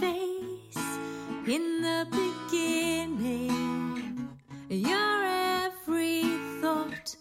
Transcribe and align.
face 0.00 0.76
in 1.46 1.82
the 1.82 2.06
beginning. 2.50 3.48
Your 4.70 5.24
every 5.24 6.22
thought. 6.62 7.16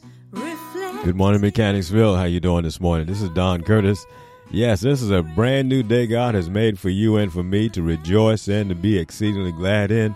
Good 1.03 1.15
morning, 1.17 1.41
Mechanicsville. 1.41 2.15
How 2.15 2.23
you 2.23 2.39
doing 2.39 2.63
this 2.63 2.79
morning? 2.79 3.05
This 3.07 3.21
is 3.21 3.29
Don 3.31 3.63
Curtis. 3.63 4.05
Yes, 4.51 4.79
this 4.79 5.01
is 5.01 5.11
a 5.11 5.21
brand 5.21 5.67
new 5.67 5.83
day 5.83 6.07
God 6.07 6.35
has 6.35 6.49
made 6.49 6.79
for 6.79 6.89
you 6.89 7.17
and 7.17 7.31
for 7.31 7.43
me 7.43 7.67
to 7.69 7.81
rejoice 7.81 8.47
and 8.47 8.69
to 8.69 8.75
be 8.75 8.97
exceedingly 8.97 9.51
glad 9.51 9.91
in. 9.91 10.15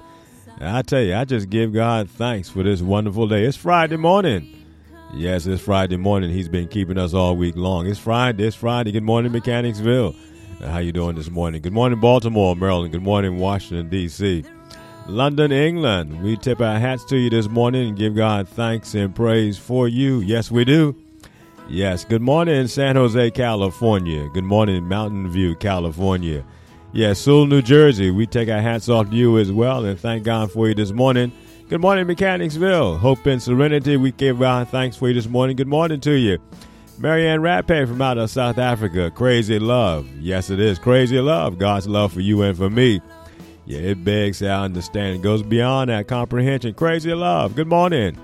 And 0.59 0.69
I 0.69 0.81
tell 0.83 1.01
you, 1.01 1.15
I 1.15 1.25
just 1.25 1.49
give 1.49 1.73
God 1.73 2.09
thanks 2.09 2.47
for 2.49 2.63
this 2.63 2.81
wonderful 2.81 3.27
day. 3.27 3.43
It's 3.43 3.57
Friday 3.57 3.97
morning. 3.97 4.65
Yes, 5.13 5.45
it's 5.45 5.61
Friday 5.61 5.97
morning. 5.97 6.31
He's 6.31 6.49
been 6.49 6.69
keeping 6.69 6.97
us 6.97 7.13
all 7.13 7.35
week 7.35 7.57
long. 7.57 7.87
It's 7.87 7.99
Friday. 7.99 8.45
It's 8.47 8.55
Friday. 8.55 8.91
Good 8.93 9.03
morning, 9.03 9.31
Mechanicsville. 9.33 10.15
How 10.65 10.79
you 10.79 10.91
doing 10.91 11.15
this 11.15 11.29
morning? 11.29 11.61
Good 11.61 11.73
morning, 11.73 11.99
Baltimore, 11.99 12.55
Maryland. 12.55 12.91
Good 12.93 13.03
morning, 13.03 13.37
Washington, 13.37 13.89
D.C. 13.89 14.45
London, 15.07 15.51
England. 15.51 16.23
We 16.23 16.37
tip 16.37 16.61
our 16.61 16.79
hats 16.79 17.03
to 17.05 17.17
you 17.17 17.29
this 17.29 17.49
morning 17.49 17.89
and 17.89 17.97
give 17.97 18.15
God 18.15 18.47
thanks 18.47 18.95
and 18.95 19.13
praise 19.13 19.57
for 19.57 19.87
you. 19.87 20.21
Yes, 20.21 20.49
we 20.49 20.63
do. 20.63 20.95
Yes. 21.67 22.05
Good 22.05 22.21
morning, 22.21 22.67
San 22.67 22.95
Jose, 22.95 23.31
California. 23.31 24.29
Good 24.33 24.45
morning, 24.45 24.87
Mountain 24.87 25.29
View, 25.29 25.55
California. 25.55 26.45
Yes, 26.93 27.19
Sewell, 27.19 27.45
New 27.45 27.61
Jersey. 27.61 28.11
We 28.11 28.25
take 28.25 28.49
our 28.49 28.61
hats 28.61 28.87
off 28.87 29.09
to 29.09 29.15
you 29.15 29.39
as 29.39 29.51
well 29.51 29.83
and 29.83 29.99
thank 29.99 30.23
God 30.23 30.51
for 30.51 30.69
you 30.69 30.75
this 30.75 30.91
morning. 30.91 31.31
Good 31.67 31.81
morning, 31.81 32.07
Mechanicsville. 32.07 32.97
Hope 32.97 33.25
and 33.25 33.41
Serenity. 33.41 33.97
We 33.97 34.11
give 34.11 34.39
God 34.39 34.69
thanks 34.69 34.95
for 34.95 35.07
you 35.09 35.13
this 35.13 35.27
morning. 35.27 35.55
Good 35.55 35.67
morning 35.67 35.99
to 36.01 36.13
you. 36.13 36.37
Marianne 36.99 37.41
Rappe 37.41 37.87
from 37.87 38.01
out 38.01 38.17
of 38.17 38.29
South 38.29 38.57
Africa. 38.57 39.11
Crazy 39.11 39.59
love. 39.59 40.07
Yes, 40.19 40.49
it 40.49 40.59
is. 40.59 40.79
Crazy 40.79 41.19
love. 41.19 41.57
God's 41.57 41.87
love 41.87 42.13
for 42.13 42.21
you 42.21 42.41
and 42.43 42.57
for 42.57 42.69
me. 42.69 43.01
Yeah, 43.65 43.79
it 43.79 44.03
begs 44.03 44.41
our 44.43 44.63
understanding. 44.65 45.19
It 45.21 45.23
goes 45.23 45.41
beyond 45.41 45.89
that 45.89 46.07
comprehension. 46.07 46.73
Crazy 46.73 47.13
love. 47.13 47.55
Good 47.55 47.67
morning. 47.67 48.17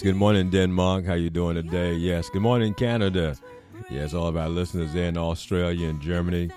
Yes, 0.00 0.04
good 0.06 0.16
morning, 0.16 0.48
Denmark. 0.48 1.04
How 1.04 1.12
you 1.12 1.28
doing 1.28 1.56
today? 1.56 1.92
Yes, 1.92 2.30
good 2.30 2.40
morning, 2.40 2.72
Canada. 2.72 3.36
Yes, 3.90 4.14
all 4.14 4.28
of 4.28 4.36
our 4.38 4.48
listeners 4.48 4.94
in 4.94 5.18
Australia 5.18 5.90
and 5.90 6.00
Germany 6.00 6.50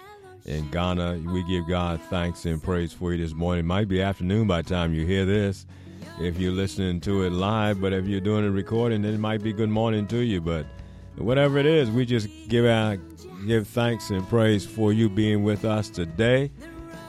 and 0.45 0.71
Ghana. 0.71 1.23
We 1.25 1.43
give 1.43 1.67
God 1.67 1.99
thanks 2.09 2.45
and 2.45 2.63
praise 2.63 2.93
for 2.93 3.11
you 3.11 3.21
this 3.21 3.33
morning. 3.33 3.65
Might 3.65 3.89
be 3.89 4.01
afternoon 4.01 4.47
by 4.47 4.61
the 4.61 4.69
time 4.69 4.93
you 4.93 5.05
hear 5.05 5.25
this 5.25 5.65
if 6.21 6.39
you're 6.39 6.53
listening 6.53 7.01
to 7.01 7.23
it 7.23 7.31
live, 7.31 7.81
but 7.81 7.91
if 7.91 8.07
you're 8.07 8.21
doing 8.21 8.45
a 8.45 8.51
recording, 8.51 9.01
then 9.01 9.13
it 9.13 9.19
might 9.19 9.43
be 9.43 9.51
good 9.51 9.69
morning 9.69 10.07
to 10.07 10.19
you. 10.19 10.39
But 10.39 10.65
whatever 11.17 11.57
it 11.57 11.65
is, 11.65 11.91
we 11.91 12.05
just 12.05 12.29
give 12.47 12.65
our 12.65 12.95
give 13.45 13.67
thanks 13.67 14.09
and 14.09 14.25
praise 14.29 14.65
for 14.65 14.93
you 14.93 15.09
being 15.09 15.43
with 15.43 15.65
us 15.65 15.89
today. 15.89 16.49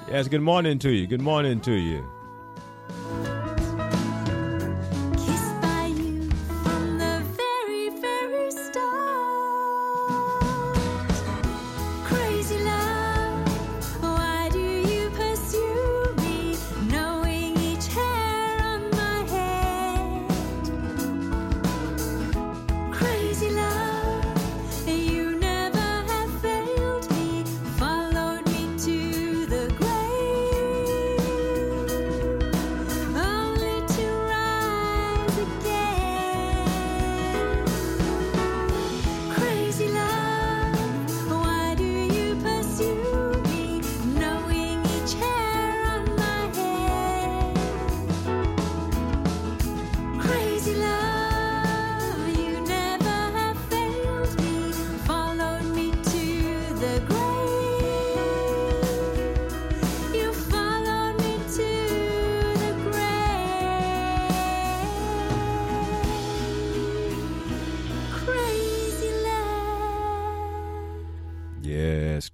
Yes, 0.09 0.27
good 0.27 0.43
morning 0.43 0.81
to 0.81 0.91
you. 0.91 1.07
Good 1.07 1.23
morning 1.23 1.61
to 1.61 1.73
you. 1.73 2.05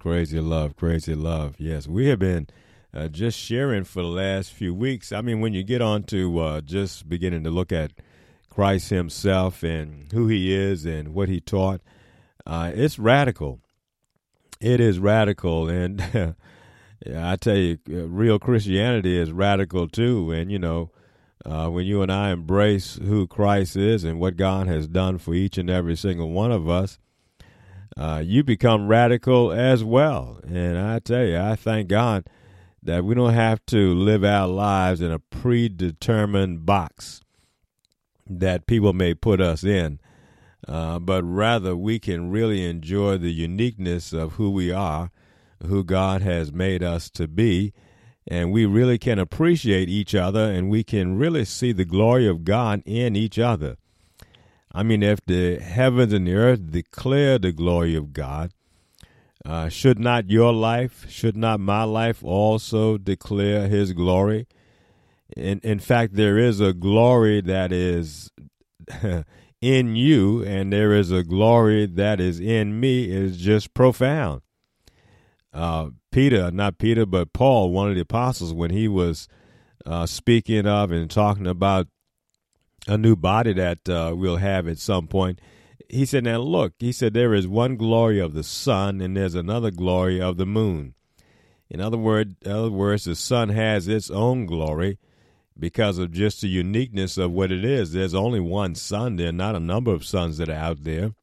Crazy 0.01 0.39
love, 0.39 0.75
crazy 0.75 1.13
love. 1.13 1.53
Yes, 1.59 1.87
we 1.87 2.07
have 2.07 2.17
been 2.17 2.47
uh, 2.91 3.07
just 3.07 3.37
sharing 3.37 3.83
for 3.83 4.01
the 4.01 4.07
last 4.07 4.51
few 4.51 4.73
weeks. 4.73 5.11
I 5.11 5.21
mean, 5.21 5.41
when 5.41 5.53
you 5.53 5.61
get 5.61 5.79
on 5.79 6.01
to 6.05 6.39
uh, 6.39 6.61
just 6.61 7.07
beginning 7.07 7.43
to 7.43 7.51
look 7.51 7.71
at 7.71 7.91
Christ 8.49 8.89
Himself 8.89 9.61
and 9.61 10.11
who 10.11 10.27
He 10.27 10.55
is 10.55 10.85
and 10.85 11.13
what 11.13 11.29
He 11.29 11.39
taught, 11.39 11.81
uh, 12.47 12.71
it's 12.73 12.97
radical. 12.97 13.59
It 14.59 14.79
is 14.79 14.97
radical, 14.97 15.69
and 15.69 16.01
I 17.15 17.35
tell 17.35 17.57
you, 17.57 17.77
uh, 17.87 18.07
real 18.07 18.39
Christianity 18.39 19.15
is 19.15 19.31
radical 19.31 19.87
too. 19.87 20.31
And 20.31 20.51
you 20.51 20.57
know, 20.57 20.89
uh, 21.45 21.67
when 21.67 21.85
you 21.85 22.01
and 22.01 22.11
I 22.11 22.31
embrace 22.31 22.95
who 22.95 23.27
Christ 23.27 23.75
is 23.75 24.03
and 24.03 24.19
what 24.19 24.35
God 24.35 24.65
has 24.65 24.87
done 24.87 25.19
for 25.19 25.35
each 25.35 25.59
and 25.59 25.69
every 25.69 25.95
single 25.95 26.31
one 26.31 26.51
of 26.51 26.67
us, 26.67 26.97
uh, 28.01 28.17
you 28.17 28.43
become 28.43 28.87
radical 28.87 29.51
as 29.51 29.83
well. 29.83 30.39
And 30.47 30.75
I 30.75 30.97
tell 30.97 31.23
you, 31.23 31.37
I 31.37 31.55
thank 31.55 31.87
God 31.87 32.27
that 32.81 33.05
we 33.05 33.13
don't 33.13 33.35
have 33.35 33.63
to 33.67 33.93
live 33.93 34.23
our 34.23 34.47
lives 34.47 35.01
in 35.01 35.11
a 35.11 35.19
predetermined 35.19 36.65
box 36.65 37.21
that 38.25 38.65
people 38.65 38.93
may 38.93 39.13
put 39.13 39.39
us 39.39 39.63
in, 39.63 39.99
uh, 40.67 40.97
but 40.97 41.23
rather 41.23 41.75
we 41.75 41.99
can 41.99 42.31
really 42.31 42.67
enjoy 42.67 43.19
the 43.19 43.31
uniqueness 43.31 44.13
of 44.13 44.33
who 44.33 44.49
we 44.49 44.71
are, 44.71 45.11
who 45.63 45.83
God 45.83 46.23
has 46.23 46.51
made 46.51 46.81
us 46.81 47.07
to 47.11 47.27
be. 47.27 47.71
And 48.27 48.51
we 48.51 48.65
really 48.65 48.97
can 48.97 49.19
appreciate 49.19 49.89
each 49.89 50.15
other 50.15 50.51
and 50.51 50.71
we 50.71 50.83
can 50.83 51.19
really 51.19 51.45
see 51.45 51.71
the 51.71 51.85
glory 51.85 52.27
of 52.27 52.45
God 52.45 52.81
in 52.83 53.15
each 53.15 53.37
other. 53.37 53.77
I 54.73 54.83
mean, 54.83 55.03
if 55.03 55.19
the 55.25 55.59
heavens 55.59 56.13
and 56.13 56.27
the 56.27 56.33
earth 56.33 56.71
declare 56.71 57.37
the 57.37 57.51
glory 57.51 57.95
of 57.95 58.13
God, 58.13 58.51
uh, 59.45 59.69
should 59.69 59.99
not 59.99 60.29
your 60.29 60.53
life, 60.53 61.09
should 61.09 61.35
not 61.35 61.59
my 61.59 61.83
life 61.83 62.23
also 62.23 62.97
declare 62.97 63.67
his 63.67 63.93
glory? 63.93 64.47
In, 65.35 65.59
in 65.59 65.79
fact, 65.79 66.15
there 66.15 66.37
is 66.37 66.59
a 66.59 66.73
glory 66.73 67.41
that 67.41 67.71
is 67.71 68.29
in 69.61 69.95
you, 69.95 70.43
and 70.43 70.71
there 70.71 70.93
is 70.93 71.11
a 71.11 71.23
glory 71.23 71.85
that 71.85 72.19
is 72.19 72.39
in 72.39 72.79
me, 72.79 73.11
is 73.11 73.37
just 73.37 73.73
profound. 73.73 74.41
Uh, 75.53 75.89
Peter, 76.11 76.51
not 76.51 76.77
Peter, 76.77 77.05
but 77.05 77.33
Paul, 77.33 77.71
one 77.71 77.89
of 77.89 77.95
the 77.95 78.01
apostles, 78.01 78.53
when 78.53 78.71
he 78.71 78.87
was 78.87 79.27
uh, 79.85 80.05
speaking 80.05 80.65
of 80.65 80.91
and 80.91 81.09
talking 81.09 81.47
about 81.47 81.87
a 82.87 82.97
new 82.97 83.15
body 83.15 83.53
that 83.53 83.87
uh, 83.87 84.13
we'll 84.15 84.37
have 84.37 84.67
at 84.67 84.79
some 84.79 85.07
point, 85.07 85.39
he 85.89 86.05
said, 86.05 86.23
Now 86.23 86.39
look, 86.39 86.73
he 86.79 86.91
said, 86.91 87.13
there 87.13 87.33
is 87.33 87.47
one 87.47 87.75
glory 87.75 88.19
of 88.19 88.33
the 88.33 88.43
sun 88.43 89.01
and 89.01 89.15
there's 89.15 89.35
another 89.35 89.71
glory 89.71 90.21
of 90.21 90.37
the 90.37 90.45
moon. 90.45 90.95
In 91.69 91.79
other, 91.79 91.97
word, 91.97 92.35
in 92.41 92.51
other 92.51 92.71
words, 92.71 93.05
the 93.05 93.15
sun 93.15 93.49
has 93.49 93.87
its 93.87 94.09
own 94.09 94.45
glory 94.45 94.99
because 95.57 95.97
of 95.97 96.11
just 96.11 96.41
the 96.41 96.47
uniqueness 96.47 97.17
of 97.17 97.31
what 97.31 97.51
it 97.51 97.63
is. 97.63 97.93
There's 97.93 98.13
only 98.13 98.39
one 98.39 98.75
sun, 98.75 99.15
there 99.15 99.29
are 99.29 99.33
not 99.33 99.55
a 99.55 99.59
number 99.59 99.93
of 99.93 100.05
suns 100.05 100.37
that 100.37 100.49
are 100.49 100.53
out 100.53 100.83
there. 100.83 101.13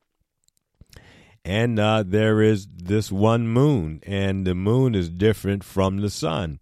And 1.44 1.78
uh, 1.78 2.04
there 2.06 2.42
is 2.42 2.66
this 2.74 3.10
one 3.10 3.48
moon, 3.48 4.00
and 4.04 4.46
the 4.46 4.54
moon 4.54 4.94
is 4.94 5.08
different 5.08 5.64
from 5.64 5.98
the 5.98 6.10
sun. 6.10 6.60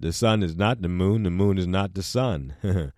The 0.00 0.12
sun 0.12 0.42
is 0.42 0.56
not 0.56 0.80
the 0.80 0.88
moon, 0.88 1.22
the 1.22 1.30
moon 1.30 1.58
is 1.58 1.66
not 1.66 1.94
the 1.94 2.02
sun. 2.02 2.54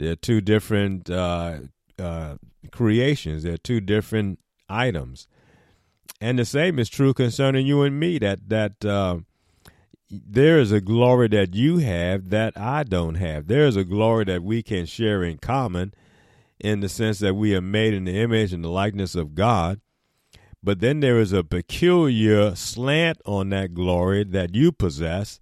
They're 0.00 0.16
two 0.16 0.40
different 0.40 1.10
uh, 1.10 1.58
uh, 1.98 2.36
creations, 2.72 3.42
they're 3.42 3.58
two 3.58 3.80
different 3.80 4.38
items. 4.68 5.28
And 6.20 6.38
the 6.38 6.44
same 6.44 6.78
is 6.78 6.88
true 6.88 7.14
concerning 7.14 7.66
you 7.66 7.82
and 7.82 7.98
me 7.98 8.18
that, 8.18 8.48
that 8.48 8.84
uh, 8.84 9.20
there 10.10 10.58
is 10.58 10.72
a 10.72 10.80
glory 10.80 11.28
that 11.28 11.54
you 11.54 11.78
have 11.78 12.30
that 12.30 12.58
I 12.58 12.82
don't 12.82 13.14
have. 13.14 13.46
There 13.46 13.66
is 13.66 13.76
a 13.76 13.84
glory 13.84 14.24
that 14.24 14.42
we 14.42 14.62
can 14.62 14.86
share 14.86 15.22
in 15.22 15.38
common 15.38 15.94
in 16.58 16.80
the 16.80 16.88
sense 16.88 17.20
that 17.20 17.34
we 17.34 17.54
are 17.54 17.62
made 17.62 17.94
in 17.94 18.04
the 18.04 18.18
image 18.18 18.52
and 18.52 18.64
the 18.64 18.68
likeness 18.68 19.14
of 19.14 19.34
God. 19.34 19.80
But 20.62 20.80
then 20.80 21.00
there 21.00 21.18
is 21.18 21.32
a 21.32 21.42
peculiar 21.42 22.54
slant 22.54 23.18
on 23.24 23.48
that 23.50 23.72
glory 23.72 24.24
that 24.24 24.54
you 24.54 24.72
possess 24.72 25.40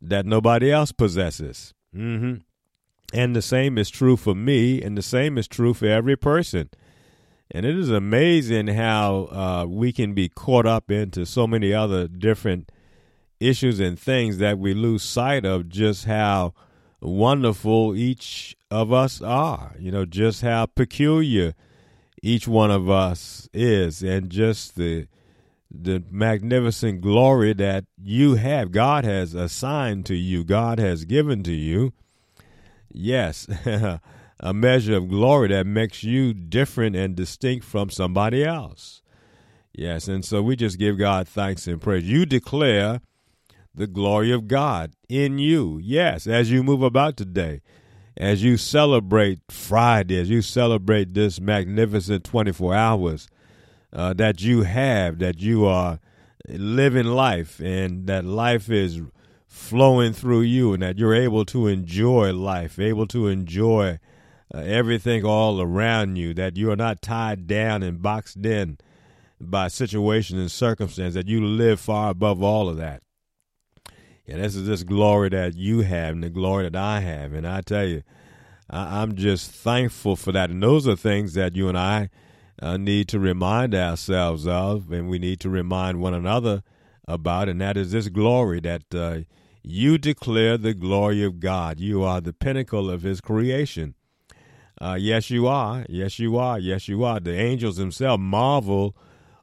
that 0.00 0.24
nobody 0.24 0.70
else 0.70 0.92
possesses. 0.92 1.74
Mm-hmm. 1.94 2.36
And 3.12 3.36
the 3.36 3.42
same 3.42 3.78
is 3.78 3.88
true 3.88 4.16
for 4.16 4.34
me, 4.34 4.82
and 4.82 4.96
the 4.96 5.02
same 5.02 5.38
is 5.38 5.46
true 5.46 5.74
for 5.74 5.86
every 5.86 6.16
person. 6.16 6.70
And 7.50 7.64
it 7.64 7.78
is 7.78 7.90
amazing 7.90 8.68
how 8.68 9.28
uh, 9.30 9.66
we 9.68 9.92
can 9.92 10.12
be 10.14 10.28
caught 10.28 10.66
up 10.66 10.90
into 10.90 11.24
so 11.24 11.46
many 11.46 11.72
other 11.72 12.08
different 12.08 12.72
issues 13.38 13.78
and 13.80 13.98
things 13.98 14.38
that 14.38 14.58
we 14.58 14.74
lose 14.74 15.02
sight 15.02 15.44
of 15.44 15.68
just 15.68 16.06
how 16.06 16.54
wonderful 17.00 17.94
each 17.94 18.56
of 18.70 18.92
us 18.92 19.22
are, 19.22 19.76
you 19.78 19.92
know, 19.92 20.04
just 20.04 20.42
how 20.42 20.66
peculiar 20.66 21.54
each 22.22 22.48
one 22.48 22.70
of 22.70 22.90
us 22.90 23.48
is, 23.52 24.02
and 24.02 24.30
just 24.30 24.76
the 24.76 25.06
the 25.70 26.02
magnificent 26.10 27.00
glory 27.00 27.52
that 27.52 27.84
you 28.00 28.36
have. 28.36 28.70
God 28.72 29.04
has 29.04 29.34
assigned 29.34 30.06
to 30.06 30.14
you, 30.14 30.42
God 30.42 30.78
has 30.78 31.04
given 31.04 31.42
to 31.44 31.52
you. 31.52 31.92
Yes, 32.98 33.46
a 34.40 34.54
measure 34.54 34.96
of 34.96 35.10
glory 35.10 35.48
that 35.48 35.66
makes 35.66 36.02
you 36.02 36.32
different 36.32 36.96
and 36.96 37.14
distinct 37.14 37.66
from 37.66 37.90
somebody 37.90 38.42
else. 38.42 39.02
Yes, 39.74 40.08
and 40.08 40.24
so 40.24 40.40
we 40.40 40.56
just 40.56 40.78
give 40.78 40.96
God 40.96 41.28
thanks 41.28 41.66
and 41.66 41.78
praise. 41.78 42.04
You 42.04 42.24
declare 42.24 43.02
the 43.74 43.86
glory 43.86 44.32
of 44.32 44.48
God 44.48 44.94
in 45.10 45.38
you. 45.38 45.78
Yes, 45.82 46.26
as 46.26 46.50
you 46.50 46.62
move 46.62 46.82
about 46.82 47.18
today, 47.18 47.60
as 48.16 48.42
you 48.42 48.56
celebrate 48.56 49.40
Friday, 49.50 50.18
as 50.18 50.30
you 50.30 50.40
celebrate 50.40 51.12
this 51.12 51.38
magnificent 51.38 52.24
24 52.24 52.74
hours 52.74 53.28
uh, 53.92 54.14
that 54.14 54.40
you 54.40 54.62
have, 54.62 55.18
that 55.18 55.38
you 55.38 55.66
are 55.66 56.00
living 56.48 57.06
life, 57.06 57.60
and 57.60 58.06
that 58.06 58.24
life 58.24 58.70
is 58.70 59.02
flowing 59.56 60.12
through 60.12 60.42
you, 60.42 60.72
and 60.74 60.82
that 60.82 60.98
you're 60.98 61.14
able 61.14 61.44
to 61.46 61.66
enjoy 61.66 62.32
life, 62.32 62.78
able 62.78 63.06
to 63.08 63.26
enjoy 63.26 63.98
uh, 64.54 64.58
everything 64.58 65.24
all 65.24 65.60
around 65.60 66.16
you, 66.16 66.34
that 66.34 66.56
you 66.56 66.70
are 66.70 66.76
not 66.76 67.02
tied 67.02 67.46
down 67.46 67.82
and 67.82 68.02
boxed 68.02 68.44
in 68.44 68.78
by 69.40 69.66
situation 69.66 70.38
and 70.38 70.50
circumstance, 70.50 71.14
that 71.14 71.26
you 71.26 71.44
live 71.44 71.80
far 71.80 72.10
above 72.10 72.42
all 72.42 72.68
of 72.68 72.76
that. 72.76 73.02
And 74.28 74.42
this 74.42 74.54
is 74.54 74.66
this 74.66 74.82
glory 74.82 75.30
that 75.30 75.54
you 75.54 75.80
have 75.80 76.14
and 76.14 76.22
the 76.22 76.30
glory 76.30 76.64
that 76.64 76.76
I 76.76 77.00
have. 77.00 77.32
And 77.32 77.46
I 77.46 77.60
tell 77.60 77.86
you, 77.86 78.02
I, 78.68 79.02
am 79.02 79.14
just 79.14 79.50
thankful 79.50 80.16
for 80.16 80.32
that. 80.32 80.50
And 80.50 80.62
those 80.62 80.86
are 80.86 80.96
things 80.96 81.34
that 81.34 81.56
you 81.56 81.68
and 81.68 81.78
I 81.78 82.10
uh, 82.60 82.76
need 82.76 83.08
to 83.08 83.18
remind 83.18 83.74
ourselves 83.74 84.46
of, 84.46 84.92
and 84.92 85.08
we 85.08 85.18
need 85.18 85.40
to 85.40 85.50
remind 85.50 86.00
one 86.00 86.14
another 86.14 86.62
about. 87.08 87.48
And 87.48 87.60
that 87.60 87.76
is 87.76 87.92
this 87.92 88.08
glory 88.08 88.60
that 88.60 88.82
uh, 88.94 89.20
you 89.68 89.98
declare 89.98 90.56
the 90.56 90.74
glory 90.74 91.24
of 91.24 91.40
God. 91.40 91.80
You 91.80 92.04
are 92.04 92.20
the 92.20 92.32
pinnacle 92.32 92.88
of 92.88 93.02
His 93.02 93.20
creation. 93.20 93.96
Uh, 94.80 94.96
yes, 94.98 95.28
you 95.28 95.48
are. 95.48 95.84
Yes, 95.88 96.20
you 96.20 96.36
are. 96.36 96.56
Yes, 96.56 96.86
you 96.86 97.02
are. 97.02 97.18
The 97.18 97.34
angels 97.34 97.76
themselves 97.76 98.22
marvel 98.22 98.96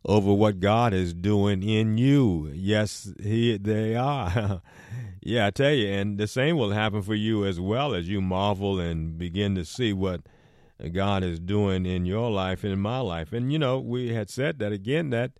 over 0.05 0.31
what 0.33 0.61
God 0.61 0.93
is 0.93 1.13
doing 1.13 1.61
in 1.61 1.97
you. 1.97 2.49
Yes, 2.55 3.13
he 3.21 3.57
they 3.57 3.95
are. 3.95 4.61
yeah, 5.21 5.47
I 5.47 5.51
tell 5.51 5.73
you, 5.73 5.91
and 5.91 6.17
the 6.17 6.27
same 6.27 6.55
will 6.55 6.71
happen 6.71 7.01
for 7.01 7.15
you 7.15 7.45
as 7.45 7.59
well 7.59 7.93
as 7.93 8.07
you 8.07 8.21
marvel 8.21 8.79
and 8.79 9.17
begin 9.17 9.55
to 9.55 9.65
see 9.65 9.91
what 9.91 10.21
God 10.93 11.23
is 11.25 11.37
doing 11.37 11.85
in 11.85 12.05
your 12.05 12.31
life 12.31 12.63
and 12.63 12.71
in 12.71 12.79
my 12.79 12.99
life. 12.99 13.33
And 13.33 13.51
you 13.51 13.59
know, 13.59 13.77
we 13.77 14.13
had 14.13 14.29
said 14.29 14.59
that 14.59 14.71
again 14.71 15.09
that 15.09 15.31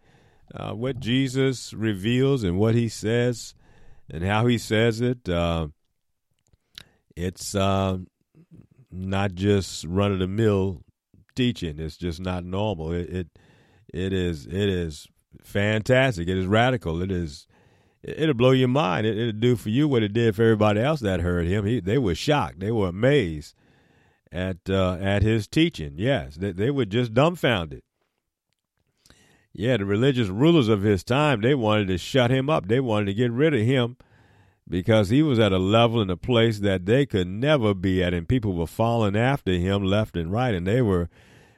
uh, 0.54 0.74
what 0.74 1.00
Jesus 1.00 1.72
reveals 1.74 2.44
and 2.44 2.60
what 2.60 2.76
He 2.76 2.90
says 2.90 3.56
and 4.10 4.24
how 4.24 4.46
He 4.48 4.58
says 4.58 5.02
it, 5.02 5.28
uh, 5.28 5.68
it's 7.16 7.56
uh, 7.56 7.98
not 8.92 9.34
just 9.34 9.86
run 9.86 10.12
of 10.12 10.20
the 10.20 10.28
mill 10.28 10.82
teaching. 11.36 11.80
It's 11.80 11.98
just 11.98 12.20
not 12.20 12.44
normal. 12.44 12.92
It, 12.92 13.10
it 13.10 13.28
it 13.94 14.14
is 14.14 14.46
it 14.46 14.70
is 14.70 15.08
fantastic. 15.42 16.28
It 16.28 16.38
is 16.38 16.46
radical. 16.46 17.02
It 17.02 17.12
is 17.12 17.48
it'll 18.04 18.34
blow 18.34 18.52
your 18.52 18.68
mind. 18.68 19.06
It, 19.06 19.16
will 19.16 19.32
do 19.32 19.56
for 19.56 19.70
you 19.70 19.88
what 19.88 20.04
it 20.04 20.14
did 20.14 20.36
for 20.36 20.44
everybody 20.44 20.82
else 20.82 21.00
that 21.02 21.22
heard 21.22 21.48
him. 21.48 21.66
He, 21.66 21.80
they 21.80 21.98
were 21.98 22.16
shocked. 22.16 22.60
They 22.60 22.72
were 22.72 22.90
amazed 22.90 23.56
at 24.32 24.58
uh, 24.70 24.98
at 25.00 25.22
his 25.22 25.48
teaching. 25.48 25.94
Yes, 25.98 26.36
they, 26.36 26.52
they 26.52 26.72
were 26.72 26.86
just 26.86 27.14
dumbfounded. 27.14 27.84
Yeah, 29.54 29.78
the 29.78 29.86
religious 29.86 30.30
rulers 30.30 30.68
of 30.68 30.82
his 30.82 31.04
time 31.04 31.42
they 31.42 31.54
wanted 31.54 31.88
to 31.90 31.98
shut 31.98 32.32
him 32.32 32.50
up. 32.50 32.68
They 32.68 32.80
wanted 32.80 33.06
to 33.06 33.14
get 33.14 33.32
rid 33.32 33.54
of 33.54 33.62
him 33.62 33.98
because 34.68 35.10
he 35.10 35.22
was 35.22 35.38
at 35.40 35.52
a 35.52 35.60
level 35.60 36.02
and 36.02 36.10
a 36.10 36.18
place 36.18 36.60
that 36.60 36.86
they 36.86 37.06
could 37.06 37.28
never 37.28 37.74
be 37.74 38.04
at, 38.04 38.14
and 38.14 38.28
people 38.28 38.54
were 38.54 38.66
falling 38.66 39.16
after 39.16 39.52
him 39.52 39.84
left 39.84 40.18
and 40.18 40.32
right, 40.32 40.56
and 40.56 40.66
they 40.66 40.82
were 40.82 41.10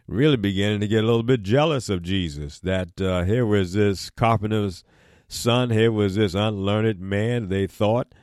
really 0.07 0.37
beginning 0.37 0.81
to 0.81 0.87
get 0.87 1.03
a 1.03 1.07
little 1.07 1.23
bit 1.23 1.41
jealous 1.41 1.87
of 1.87 2.01
Jesus. 2.01 2.59
That 2.59 2.99
uh, 2.99 3.23
here 3.23 3.45
was 3.45 3.73
this 3.73 4.09
carpenter's 4.09 4.83
son, 5.27 5.69
here 5.69 5.91
was 5.91 6.15
this 6.15 6.33
unlearned 6.33 6.99
man, 6.99 7.47
they 7.47 7.67
thought, 7.67 8.13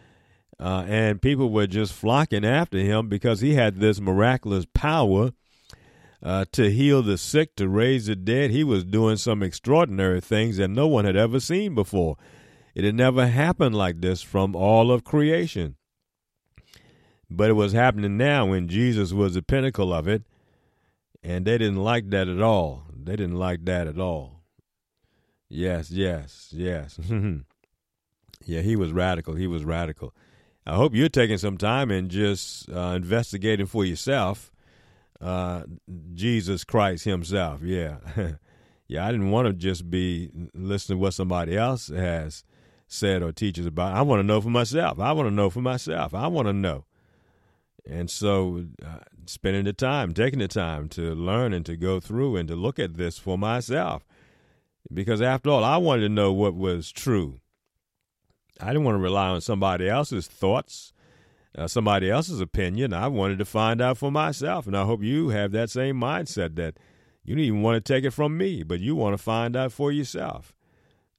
uh, 0.61 0.85
and 0.87 1.23
people 1.23 1.51
were 1.51 1.67
just 1.67 1.93
flocking 1.93 2.45
after 2.45 2.79
him 2.79 3.09
because 3.09 3.41
he 3.41 3.55
had 3.55 3.77
this 3.77 4.01
miraculous 4.01 4.67
power 4.75 5.31
uh, 6.23 6.45
to 6.53 6.71
heal 6.71 7.03
the 7.03 7.19
sick, 7.19 7.57
to 7.57 7.69
raise 7.69 8.07
the 8.07 8.17
dead. 8.17 8.51
He 8.51 8.65
was 8.65 8.85
doing 8.85 9.17
some 9.17 9.43
extraordinary 9.43 10.21
things 10.21 10.57
that 10.59 10.69
no 10.69 10.87
one 10.87 11.05
had 11.05 11.17
ever 11.17 11.41
seen 11.41 11.75
before. 11.75 12.17
It 12.75 12.85
had 12.85 12.95
never 12.95 13.27
happened 13.27 13.75
like 13.75 14.01
this 14.01 14.23
from 14.23 14.55
all 14.55 14.91
of 14.91 15.05
creation. 15.05 15.77
But 17.29 17.51
it 17.51 17.55
was 17.55 17.73
happening 17.73 18.17
now 18.17 18.47
when 18.47 18.69
Jesus 18.69 19.13
was 19.13 19.35
the 19.35 19.43
pinnacle 19.43 19.93
of 19.93 20.07
it 20.07 20.23
and 21.23 21.45
they 21.45 21.59
didn't 21.59 21.83
like 21.83 22.11
that 22.11 22.29
at 22.29 22.41
all. 22.41 22.85
They 22.95 23.17
didn't 23.17 23.39
like 23.39 23.65
that 23.65 23.87
at 23.87 23.99
all. 23.99 24.43
Yes, 25.49 25.91
yes, 25.91 26.49
yes. 26.53 26.99
yeah, 28.45 28.61
he 28.61 28.77
was 28.77 28.93
radical. 28.93 29.35
He 29.35 29.47
was 29.47 29.65
radical. 29.65 30.15
I 30.67 30.77
hope 30.77 30.95
you're 30.95 31.09
taking 31.09 31.39
some 31.39 31.59
time 31.59 31.91
and 31.91 32.11
just 32.11 32.71
uh, 32.71 32.95
investigating 32.97 33.67
for 33.67 33.85
yourself 33.85 34.53
uh, 35.23 35.63
Jesus 36.15 36.65
Christ 36.65 37.05
Himself. 37.05 37.63
Yeah. 37.63 37.99
yeah, 38.89 39.07
I 39.07 39.13
didn't 39.13 39.31
want 39.31 39.47
to 39.47 39.53
just 39.53 39.91
be 39.91 40.31
listening 40.55 40.99
to 40.99 41.03
what 41.03 41.15
somebody 41.15 41.57
else 41.57 41.89
has 41.89 42.45
said 42.87 43.23
or 43.23 43.33
teaches 43.33 43.65
about. 43.65 43.95
I 43.95 44.03
want 44.03 44.21
to 44.21 44.27
know 44.27 44.41
for 44.41 44.51
myself. 44.51 44.99
I 45.01 45.13
want 45.13 45.29
to 45.29 45.35
know 45.35 45.49
for 45.49 45.63
myself. 45.63 46.13
I 46.13 46.27
want 46.27 46.49
to 46.49 46.53
know. 46.53 46.85
And 47.89 48.11
so, 48.11 48.67
uh, 48.85 48.99
spending 49.27 49.65
the 49.65 49.73
time, 49.73 50.13
taking 50.13 50.39
the 50.39 50.49
time 50.49 50.89
to 50.91 51.15
learn 51.15 51.53
and 51.53 51.65
to 51.67 51.77
go 51.77 52.01
through 52.01 52.37
and 52.37 52.49
to 52.49 52.55
look 52.55 52.79
at 52.79 52.95
this 52.95 53.19
for 53.19 53.39
myself. 53.39 54.05
Because 54.93 55.23
after 55.23 55.51
all, 55.51 55.65
I 55.65 55.77
wanted 55.79 56.03
to 56.03 56.09
know 56.09 56.33
what 56.33 56.55
was 56.55 56.93
true. 56.93 57.41
I 58.61 58.67
didn't 58.67 58.85
want 58.85 58.97
to 58.97 59.03
rely 59.03 59.29
on 59.29 59.41
somebody 59.41 59.89
else's 59.89 60.27
thoughts, 60.27 60.93
uh, 61.57 61.67
somebody 61.67 62.11
else's 62.11 62.41
opinion. 62.41 62.93
I 62.93 63.09
wanted 63.09 63.39
to 63.39 63.45
find 63.45 63.81
out 63.81 63.99
for 63.99 64.11
myself. 64.11 64.67
And 64.67 64.77
I 64.77 64.85
hope 64.85 65.03
you 65.03 65.31
have 65.31 65.53
that 65.53 65.71
same 65.71 66.01
mindset 66.01 66.57
that 66.57 66.79
you 67.25 67.35
don't 67.35 67.45
even 67.45 67.63
want 67.63 67.85
to 67.85 67.93
take 67.93 68.05
it 68.05 68.11
from 68.11 68.37
me, 68.37 68.63
but 68.63 68.81
you 68.81 68.97
want 68.97 69.15
to 69.15 69.23
find 69.23 69.57
out 69.57 69.73
for 69.73 69.93
yourself. 69.93 70.55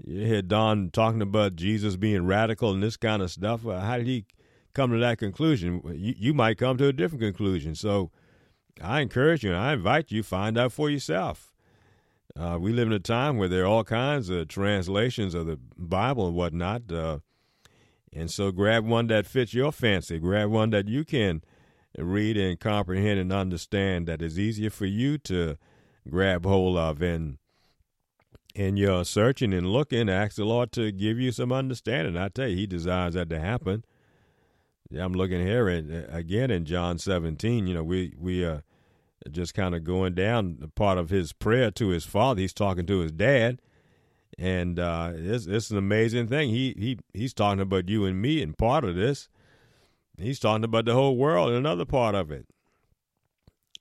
You 0.05 0.25
hear 0.25 0.41
Don 0.41 0.89
talking 0.89 1.21
about 1.21 1.55
Jesus 1.55 1.95
being 1.95 2.25
radical 2.25 2.71
and 2.71 2.83
this 2.83 2.97
kind 2.97 3.21
of 3.21 3.31
stuff. 3.31 3.63
How 3.63 3.97
did 3.97 4.07
he 4.07 4.25
come 4.73 4.91
to 4.91 4.97
that 4.97 5.17
conclusion? 5.17 5.81
You, 5.85 6.13
you 6.17 6.33
might 6.33 6.57
come 6.57 6.77
to 6.77 6.87
a 6.87 6.93
different 6.93 7.21
conclusion. 7.21 7.75
So 7.75 8.11
I 8.81 9.01
encourage 9.01 9.43
you 9.43 9.51
and 9.51 9.59
I 9.59 9.73
invite 9.73 10.11
you 10.11 10.23
find 10.23 10.57
out 10.57 10.73
for 10.73 10.89
yourself. 10.89 11.53
Uh, 12.35 12.57
we 12.59 12.73
live 12.73 12.87
in 12.87 12.93
a 12.93 12.99
time 12.99 13.37
where 13.37 13.47
there 13.47 13.63
are 13.63 13.67
all 13.67 13.83
kinds 13.83 14.29
of 14.29 14.47
translations 14.47 15.35
of 15.35 15.45
the 15.45 15.59
Bible 15.77 16.27
and 16.27 16.35
whatnot. 16.35 16.91
Uh, 16.91 17.19
and 18.15 18.29
so 18.29 18.51
grab 18.51 18.85
one 18.85 19.07
that 19.07 19.25
fits 19.25 19.53
your 19.53 19.71
fancy. 19.71 20.19
Grab 20.19 20.49
one 20.49 20.69
that 20.71 20.87
you 20.87 21.03
can 21.03 21.43
read 21.97 22.37
and 22.37 22.59
comprehend 22.59 23.19
and 23.19 23.31
understand 23.31 24.07
that 24.07 24.21
is 24.21 24.39
easier 24.39 24.69
for 24.69 24.85
you 24.85 25.17
to 25.19 25.57
grab 26.09 26.45
hold 26.45 26.77
of. 26.77 27.01
And 27.01 27.37
in 28.55 28.77
your 28.77 29.03
searching 29.05 29.53
and 29.53 29.71
looking, 29.71 30.09
ask 30.09 30.35
the 30.35 30.45
Lord 30.45 30.71
to 30.73 30.91
give 30.91 31.19
you 31.19 31.31
some 31.31 31.51
understanding. 31.51 32.17
I 32.17 32.29
tell 32.29 32.47
you, 32.47 32.55
He 32.55 32.67
desires 32.67 33.15
that 33.15 33.29
to 33.29 33.39
happen. 33.39 33.83
I'm 34.99 35.13
looking 35.13 35.41
here 35.41 35.69
at, 35.69 35.85
uh, 35.85 36.15
again 36.15 36.51
in 36.51 36.65
John 36.65 36.99
17. 36.99 37.67
You 37.67 37.73
know, 37.73 37.83
we 37.83 38.13
we 38.17 38.43
are 38.43 38.63
just 39.31 39.53
kind 39.53 39.73
of 39.73 39.83
going 39.83 40.13
down 40.13 40.57
the 40.59 40.67
part 40.67 40.97
of 40.97 41.09
his 41.09 41.33
prayer 41.33 41.71
to 41.71 41.89
his 41.89 42.05
father. 42.05 42.41
He's 42.41 42.53
talking 42.53 42.85
to 42.87 42.99
his 42.99 43.11
dad, 43.11 43.61
and 44.37 44.79
uh, 44.79 45.11
it's, 45.13 45.45
it's 45.45 45.71
an 45.71 45.77
amazing 45.77 46.27
thing. 46.27 46.49
He 46.49 46.75
he 46.77 46.99
he's 47.13 47.33
talking 47.33 47.61
about 47.61 47.89
you 47.89 48.05
and 48.05 48.21
me, 48.21 48.41
and 48.41 48.57
part 48.57 48.83
of 48.83 48.95
this, 48.95 49.29
he's 50.17 50.39
talking 50.39 50.63
about 50.63 50.85
the 50.85 50.93
whole 50.93 51.17
world, 51.17 51.49
and 51.49 51.57
another 51.57 51.85
part 51.85 52.15
of 52.15 52.31
it. 52.31 52.45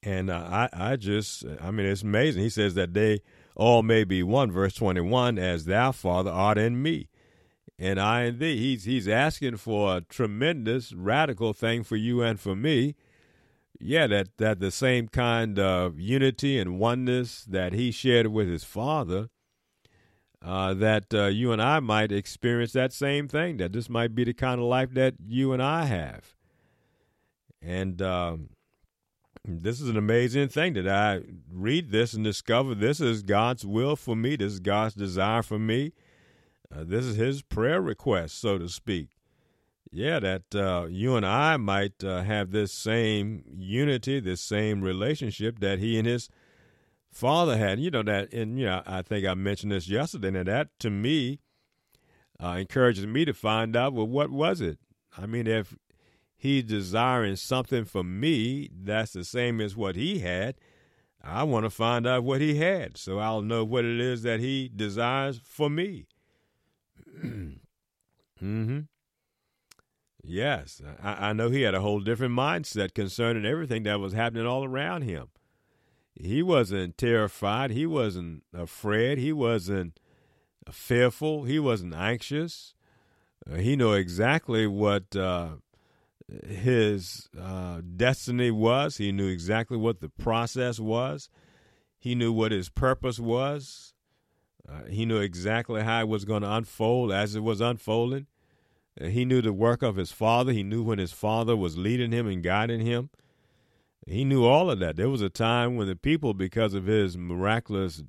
And 0.02 0.30
uh, 0.30 0.48
I 0.50 0.68
I 0.72 0.96
just 0.96 1.44
I 1.60 1.70
mean 1.70 1.86
it's 1.86 2.02
amazing. 2.02 2.42
He 2.42 2.50
says 2.50 2.74
that 2.74 2.94
they 2.94 3.22
all 3.54 3.82
may 3.82 4.04
be 4.04 4.22
one, 4.22 4.50
verse 4.50 4.74
twenty 4.74 5.00
one, 5.00 5.38
as 5.38 5.64
thou 5.64 5.92
Father 5.92 6.30
art 6.30 6.58
in 6.58 6.82
me, 6.82 7.08
and 7.78 8.00
I 8.00 8.22
in 8.24 8.38
thee. 8.38 8.58
He's 8.58 8.84
he's 8.84 9.08
asking 9.08 9.58
for 9.58 9.96
a 9.96 10.00
tremendous 10.00 10.92
radical 10.92 11.52
thing 11.52 11.84
for 11.84 11.96
you 11.96 12.22
and 12.22 12.38
for 12.38 12.56
me 12.56 12.94
yeah, 13.82 14.06
that, 14.06 14.36
that 14.38 14.60
the 14.60 14.70
same 14.70 15.08
kind 15.08 15.58
of 15.58 15.98
unity 15.98 16.58
and 16.58 16.78
oneness 16.78 17.44
that 17.44 17.72
he 17.72 17.90
shared 17.90 18.28
with 18.28 18.48
his 18.48 18.64
father, 18.64 19.28
uh, 20.44 20.74
that 20.74 21.12
uh, 21.14 21.26
you 21.26 21.52
and 21.52 21.62
I 21.62 21.80
might 21.80 22.12
experience 22.12 22.72
that 22.72 22.92
same 22.92 23.28
thing, 23.28 23.58
that 23.58 23.72
this 23.72 23.88
might 23.88 24.14
be 24.14 24.24
the 24.24 24.34
kind 24.34 24.60
of 24.60 24.66
life 24.66 24.92
that 24.94 25.14
you 25.26 25.52
and 25.52 25.62
I 25.62 25.84
have. 25.84 26.34
And 27.60 28.02
um, 28.02 28.50
this 29.44 29.80
is 29.80 29.88
an 29.88 29.96
amazing 29.96 30.48
thing 30.48 30.72
that 30.74 30.88
I 30.88 31.20
read 31.50 31.90
this 31.90 32.12
and 32.12 32.24
discover 32.24 32.74
this 32.74 33.00
is 33.00 33.22
God's 33.22 33.64
will 33.64 33.96
for 33.96 34.16
me, 34.16 34.36
this 34.36 34.54
is 34.54 34.60
God's 34.60 34.94
desire 34.94 35.42
for 35.42 35.58
me. 35.58 35.92
Uh, 36.74 36.84
this 36.84 37.04
is 37.04 37.16
his 37.16 37.42
prayer 37.42 37.80
request, 37.80 38.40
so 38.40 38.58
to 38.58 38.68
speak 38.68 39.10
yeah, 39.92 40.18
that 40.20 40.54
uh, 40.54 40.86
you 40.88 41.16
and 41.16 41.26
I 41.26 41.58
might 41.58 42.02
uh, 42.02 42.22
have 42.22 42.50
this 42.50 42.72
same 42.72 43.44
unity, 43.54 44.20
this 44.20 44.40
same 44.40 44.80
relationship 44.80 45.60
that 45.60 45.78
he 45.80 45.98
and 45.98 46.08
his 46.08 46.30
father 47.12 47.56
had. 47.56 47.78
You 47.78 47.90
know 47.90 48.02
that, 48.02 48.32
and 48.32 48.58
you 48.58 48.66
know, 48.66 48.82
I 48.86 49.02
think 49.02 49.26
I 49.26 49.34
mentioned 49.34 49.72
this 49.72 49.88
yesterday, 49.88 50.28
and 50.28 50.48
that 50.48 50.68
to 50.80 50.90
me 50.90 51.40
uh, 52.42 52.56
encourages 52.58 53.06
me 53.06 53.24
to 53.24 53.34
find 53.34 53.76
out 53.76 53.92
well, 53.92 54.06
what 54.06 54.30
was 54.30 54.60
it? 54.60 54.78
I 55.16 55.26
mean, 55.26 55.46
if 55.46 55.76
he's 56.34 56.64
desiring 56.64 57.36
something 57.36 57.84
for 57.84 58.02
me 58.02 58.70
that's 58.74 59.12
the 59.12 59.24
same 59.24 59.60
as 59.60 59.76
what 59.76 59.94
he 59.94 60.20
had, 60.20 60.56
I 61.22 61.44
want 61.44 61.64
to 61.64 61.70
find 61.70 62.06
out 62.06 62.24
what 62.24 62.40
he 62.40 62.56
had, 62.56 62.96
so 62.96 63.18
I'll 63.18 63.42
know 63.42 63.64
what 63.64 63.84
it 63.84 64.00
is 64.00 64.22
that 64.22 64.40
he 64.40 64.68
desires 64.74 65.40
for 65.44 65.70
me. 65.70 66.06
mm-hmm. 67.24 68.80
Yes, 70.24 70.80
I, 71.02 71.28
I 71.28 71.32
know 71.32 71.50
he 71.50 71.62
had 71.62 71.74
a 71.74 71.80
whole 71.80 72.00
different 72.00 72.34
mindset 72.34 72.94
concerning 72.94 73.44
everything 73.44 73.82
that 73.84 74.00
was 74.00 74.12
happening 74.12 74.46
all 74.46 74.64
around 74.64 75.02
him. 75.02 75.28
He 76.14 76.42
wasn't 76.42 76.98
terrified. 76.98 77.70
He 77.70 77.86
wasn't 77.86 78.44
afraid. 78.54 79.18
He 79.18 79.32
wasn't 79.32 79.98
fearful. 80.70 81.44
He 81.44 81.58
wasn't 81.58 81.94
anxious. 81.94 82.74
Uh, 83.50 83.56
he 83.56 83.76
knew 83.76 83.92
exactly 83.92 84.66
what 84.66 85.16
uh, 85.16 85.56
his 86.46 87.28
uh, 87.40 87.80
destiny 87.96 88.50
was. 88.50 88.98
He 88.98 89.10
knew 89.10 89.28
exactly 89.28 89.76
what 89.76 90.00
the 90.00 90.08
process 90.08 90.78
was. 90.78 91.28
He 91.98 92.14
knew 92.14 92.32
what 92.32 92.52
his 92.52 92.68
purpose 92.68 93.18
was. 93.18 93.94
Uh, 94.68 94.84
he 94.88 95.04
knew 95.04 95.18
exactly 95.18 95.82
how 95.82 96.00
it 96.00 96.08
was 96.08 96.24
going 96.24 96.42
to 96.42 96.52
unfold 96.52 97.12
as 97.12 97.34
it 97.34 97.42
was 97.42 97.60
unfolding. 97.60 98.26
He 99.00 99.24
knew 99.24 99.40
the 99.40 99.52
work 99.52 99.82
of 99.82 99.96
his 99.96 100.12
father. 100.12 100.52
He 100.52 100.62
knew 100.62 100.82
when 100.82 100.98
his 100.98 101.12
father 101.12 101.56
was 101.56 101.78
leading 101.78 102.12
him 102.12 102.26
and 102.26 102.42
guiding 102.42 102.80
him. 102.80 103.10
He 104.06 104.24
knew 104.24 104.44
all 104.44 104.70
of 104.70 104.80
that. 104.80 104.96
There 104.96 105.08
was 105.08 105.22
a 105.22 105.30
time 105.30 105.76
when 105.76 105.86
the 105.86 105.96
people, 105.96 106.34
because 106.34 106.74
of 106.74 106.86
his 106.86 107.16
miraculous 107.16 108.02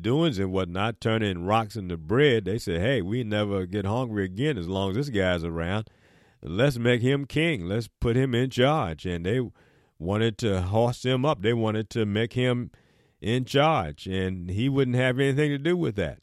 doings 0.00 0.38
and 0.38 0.52
whatnot, 0.52 1.00
turning 1.00 1.44
rocks 1.44 1.76
into 1.76 1.96
bread, 1.96 2.44
they 2.44 2.58
said, 2.58 2.80
hey, 2.80 3.02
we 3.02 3.24
never 3.24 3.66
get 3.66 3.86
hungry 3.86 4.24
again 4.24 4.58
as 4.58 4.68
long 4.68 4.90
as 4.90 4.96
this 4.96 5.08
guy's 5.08 5.44
around. 5.44 5.88
Let's 6.42 6.78
make 6.78 7.00
him 7.00 7.24
king. 7.24 7.66
Let's 7.66 7.88
put 7.88 8.16
him 8.16 8.34
in 8.34 8.50
charge. 8.50 9.06
And 9.06 9.24
they 9.24 9.40
wanted 9.98 10.38
to 10.38 10.62
horse 10.62 11.04
him 11.04 11.24
up. 11.24 11.42
They 11.42 11.54
wanted 11.54 11.88
to 11.90 12.04
make 12.04 12.34
him 12.34 12.70
in 13.20 13.44
charge. 13.46 14.06
And 14.06 14.50
he 14.50 14.68
wouldn't 14.68 14.96
have 14.96 15.18
anything 15.18 15.50
to 15.50 15.58
do 15.58 15.76
with 15.76 15.96
that 15.96 16.18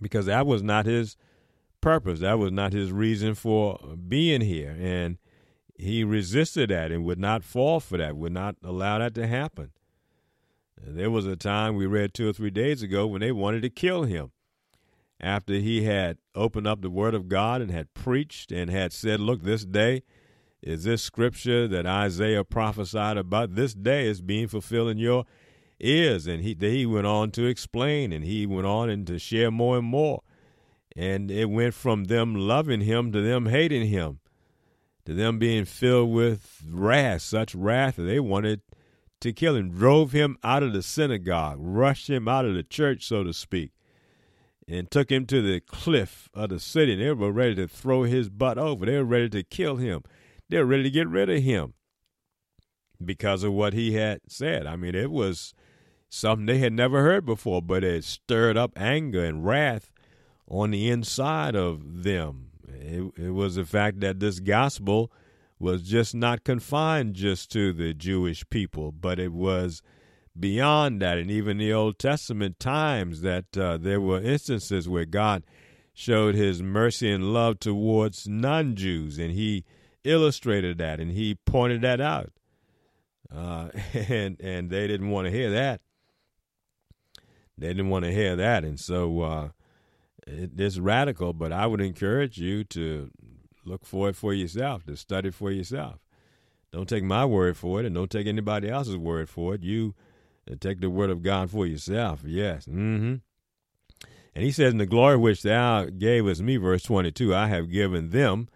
because 0.00 0.26
that 0.26 0.46
was 0.46 0.62
not 0.62 0.86
his 0.86 1.16
purpose. 1.80 2.20
That 2.20 2.38
was 2.38 2.52
not 2.52 2.72
his 2.72 2.92
reason 2.92 3.34
for 3.34 3.78
being 4.08 4.40
here. 4.40 4.76
And 4.78 5.18
he 5.78 6.04
resisted 6.04 6.70
that 6.70 6.92
and 6.92 7.04
would 7.04 7.18
not 7.18 7.44
fall 7.44 7.80
for 7.80 7.96
that, 7.96 8.16
would 8.16 8.32
not 8.32 8.56
allow 8.62 8.98
that 8.98 9.14
to 9.14 9.26
happen. 9.26 9.70
There 10.80 11.10
was 11.10 11.26
a 11.26 11.36
time 11.36 11.74
we 11.74 11.86
read 11.86 12.14
two 12.14 12.28
or 12.28 12.32
three 12.32 12.50
days 12.50 12.82
ago 12.82 13.06
when 13.06 13.20
they 13.20 13.32
wanted 13.32 13.62
to 13.62 13.70
kill 13.70 14.04
him 14.04 14.30
after 15.20 15.54
he 15.54 15.84
had 15.84 16.18
opened 16.34 16.66
up 16.66 16.82
the 16.82 16.90
Word 16.90 17.14
of 17.14 17.28
God 17.28 17.60
and 17.60 17.70
had 17.70 17.94
preached 17.94 18.52
and 18.52 18.70
had 18.70 18.92
said, 18.92 19.18
Look, 19.18 19.42
this 19.42 19.64
day 19.64 20.02
is 20.62 20.84
this 20.84 21.02
scripture 21.02 21.66
that 21.68 21.86
Isaiah 21.86 22.44
prophesied 22.44 23.16
about. 23.16 23.54
This 23.54 23.74
day 23.74 24.06
is 24.06 24.20
being 24.20 24.46
fulfilled 24.46 24.90
in 24.90 24.98
your 24.98 25.24
ears. 25.80 26.26
And 26.26 26.42
he, 26.42 26.56
he 26.60 26.86
went 26.86 27.06
on 27.06 27.32
to 27.32 27.46
explain 27.46 28.12
and 28.12 28.24
he 28.24 28.46
went 28.46 28.66
on 28.66 28.88
and 28.88 29.06
to 29.08 29.18
share 29.18 29.50
more 29.50 29.78
and 29.78 29.86
more 29.86 30.22
and 30.98 31.30
it 31.30 31.48
went 31.48 31.74
from 31.74 32.04
them 32.04 32.34
loving 32.34 32.80
him 32.80 33.12
to 33.12 33.20
them 33.20 33.46
hating 33.46 33.86
him, 33.86 34.18
to 35.08 35.14
them 35.14 35.38
being 35.38 35.64
filled 35.64 36.12
with 36.12 36.62
wrath, 36.70 37.22
such 37.22 37.54
wrath 37.54 37.96
that 37.96 38.02
they 38.02 38.20
wanted 38.20 38.60
to 39.22 39.32
kill 39.32 39.56
him, 39.56 39.70
drove 39.70 40.12
him 40.12 40.36
out 40.44 40.62
of 40.62 40.74
the 40.74 40.82
synagogue, 40.82 41.56
rushed 41.58 42.10
him 42.10 42.28
out 42.28 42.44
of 42.44 42.52
the 42.52 42.62
church, 42.62 43.06
so 43.06 43.24
to 43.24 43.32
speak, 43.32 43.70
and 44.68 44.90
took 44.90 45.10
him 45.10 45.24
to 45.24 45.40
the 45.40 45.60
cliff 45.60 46.28
of 46.34 46.50
the 46.50 46.60
city. 46.60 46.92
And 46.92 47.00
They 47.00 47.10
were 47.12 47.32
ready 47.32 47.54
to 47.54 47.66
throw 47.66 48.02
his 48.02 48.28
butt 48.28 48.58
over. 48.58 48.84
They 48.84 48.98
were 48.98 49.04
ready 49.04 49.30
to 49.30 49.42
kill 49.42 49.76
him. 49.76 50.02
They 50.50 50.58
were 50.58 50.66
ready 50.66 50.82
to 50.82 50.90
get 50.90 51.08
rid 51.08 51.30
of 51.30 51.42
him 51.42 51.72
because 53.02 53.44
of 53.44 53.54
what 53.54 53.72
he 53.72 53.94
had 53.94 54.20
said. 54.28 54.66
I 54.66 54.76
mean, 54.76 54.94
it 54.94 55.10
was 55.10 55.54
something 56.10 56.44
they 56.44 56.58
had 56.58 56.74
never 56.74 57.00
heard 57.00 57.24
before, 57.24 57.62
but 57.62 57.82
it 57.82 58.04
stirred 58.04 58.58
up 58.58 58.72
anger 58.76 59.24
and 59.24 59.42
wrath 59.42 59.90
on 60.46 60.70
the 60.70 60.90
inside 60.90 61.56
of 61.56 62.02
them. 62.02 62.47
It, 62.80 63.12
it 63.16 63.30
was 63.30 63.56
the 63.56 63.64
fact 63.64 64.00
that 64.00 64.20
this 64.20 64.40
gospel 64.40 65.12
was 65.58 65.82
just 65.82 66.14
not 66.14 66.44
confined 66.44 67.14
just 67.14 67.50
to 67.52 67.72
the 67.72 67.92
Jewish 67.92 68.48
people, 68.48 68.92
but 68.92 69.18
it 69.18 69.32
was 69.32 69.82
beyond 70.38 71.02
that. 71.02 71.18
And 71.18 71.30
even 71.30 71.58
the 71.58 71.72
Old 71.72 71.98
Testament 71.98 72.60
times 72.60 73.22
that 73.22 73.56
uh, 73.56 73.76
there 73.76 74.00
were 74.00 74.20
instances 74.20 74.88
where 74.88 75.04
God 75.04 75.44
showed 75.92 76.36
his 76.36 76.62
mercy 76.62 77.10
and 77.10 77.32
love 77.32 77.58
towards 77.58 78.28
non 78.28 78.76
Jews, 78.76 79.18
and 79.18 79.32
he 79.32 79.64
illustrated 80.04 80.78
that 80.78 81.00
and 81.00 81.10
he 81.10 81.34
pointed 81.34 81.82
that 81.82 82.00
out. 82.00 82.32
Uh, 83.34 83.68
and 83.92 84.40
and 84.40 84.70
they 84.70 84.86
didn't 84.86 85.10
want 85.10 85.26
to 85.26 85.32
hear 85.32 85.50
that. 85.50 85.80
They 87.56 87.68
didn't 87.68 87.88
want 87.88 88.04
to 88.04 88.12
hear 88.12 88.36
that, 88.36 88.64
and 88.64 88.78
so 88.78 89.20
uh, 89.20 89.48
it 90.28 90.60
is 90.60 90.78
radical, 90.78 91.32
but 91.32 91.52
I 91.52 91.66
would 91.66 91.80
encourage 91.80 92.38
you 92.38 92.64
to 92.64 93.10
look 93.64 93.84
for 93.84 94.08
it 94.08 94.16
for 94.16 94.32
yourself, 94.32 94.84
to 94.86 94.96
study 94.96 95.30
for 95.30 95.50
yourself. 95.50 95.96
Don't 96.72 96.88
take 96.88 97.04
my 97.04 97.24
word 97.24 97.56
for 97.56 97.80
it, 97.80 97.86
and 97.86 97.94
don't 97.94 98.10
take 98.10 98.26
anybody 98.26 98.68
else's 98.68 98.96
word 98.96 99.28
for 99.28 99.54
it. 99.54 99.62
You 99.62 99.94
uh, 100.50 100.54
take 100.60 100.80
the 100.80 100.90
word 100.90 101.10
of 101.10 101.22
God 101.22 101.50
for 101.50 101.66
yourself. 101.66 102.22
Yes. 102.24 102.66
Mm-hmm. 102.66 103.16
And 104.34 104.44
he 104.44 104.52
says, 104.52 104.72
In 104.72 104.78
the 104.78 104.86
glory 104.86 105.16
which 105.16 105.42
thou 105.42 105.86
gavest 105.86 106.42
me, 106.42 106.56
verse 106.56 106.82
22, 106.82 107.34
I 107.34 107.48
have 107.48 107.70
given 107.70 108.10
them 108.10 108.48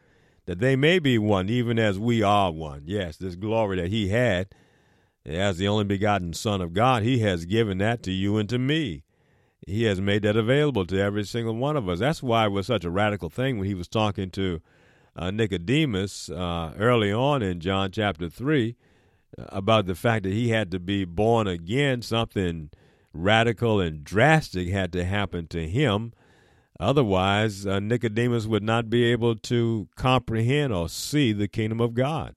that 0.44 0.58
they 0.58 0.76
may 0.76 0.98
be 0.98 1.18
one, 1.18 1.48
even 1.48 1.78
as 1.78 1.98
we 1.98 2.22
are 2.22 2.52
one. 2.52 2.82
Yes, 2.84 3.16
this 3.16 3.34
glory 3.34 3.76
that 3.76 3.88
he 3.88 4.08
had 4.08 4.48
as 5.24 5.56
the 5.56 5.68
only 5.68 5.84
begotten 5.84 6.32
Son 6.32 6.60
of 6.60 6.72
God, 6.72 7.02
he 7.02 7.20
has 7.20 7.44
given 7.44 7.78
that 7.78 8.02
to 8.02 8.10
you 8.10 8.36
and 8.38 8.48
to 8.48 8.58
me. 8.58 9.04
He 9.66 9.84
has 9.84 10.00
made 10.00 10.22
that 10.22 10.36
available 10.36 10.84
to 10.86 11.00
every 11.00 11.24
single 11.24 11.54
one 11.54 11.76
of 11.76 11.88
us. 11.88 12.00
That's 12.00 12.22
why 12.22 12.46
it 12.46 12.50
was 12.50 12.66
such 12.66 12.84
a 12.84 12.90
radical 12.90 13.30
thing 13.30 13.58
when 13.58 13.68
he 13.68 13.74
was 13.74 13.88
talking 13.88 14.30
to 14.30 14.60
uh, 15.14 15.30
Nicodemus 15.30 16.30
uh, 16.30 16.72
early 16.78 17.12
on 17.12 17.42
in 17.42 17.60
John 17.60 17.90
chapter 17.92 18.28
3 18.28 18.76
uh, 19.38 19.44
about 19.48 19.86
the 19.86 19.94
fact 19.94 20.24
that 20.24 20.32
he 20.32 20.48
had 20.48 20.70
to 20.72 20.80
be 20.80 21.04
born 21.04 21.46
again. 21.46 22.02
Something 22.02 22.70
radical 23.12 23.80
and 23.80 24.02
drastic 24.02 24.68
had 24.68 24.92
to 24.94 25.04
happen 25.04 25.46
to 25.48 25.68
him. 25.68 26.12
Otherwise, 26.80 27.64
uh, 27.66 27.78
Nicodemus 27.78 28.46
would 28.46 28.62
not 28.62 28.90
be 28.90 29.04
able 29.04 29.36
to 29.36 29.88
comprehend 29.94 30.72
or 30.72 30.88
see 30.88 31.32
the 31.32 31.46
kingdom 31.46 31.80
of 31.80 31.94
God. 31.94 32.34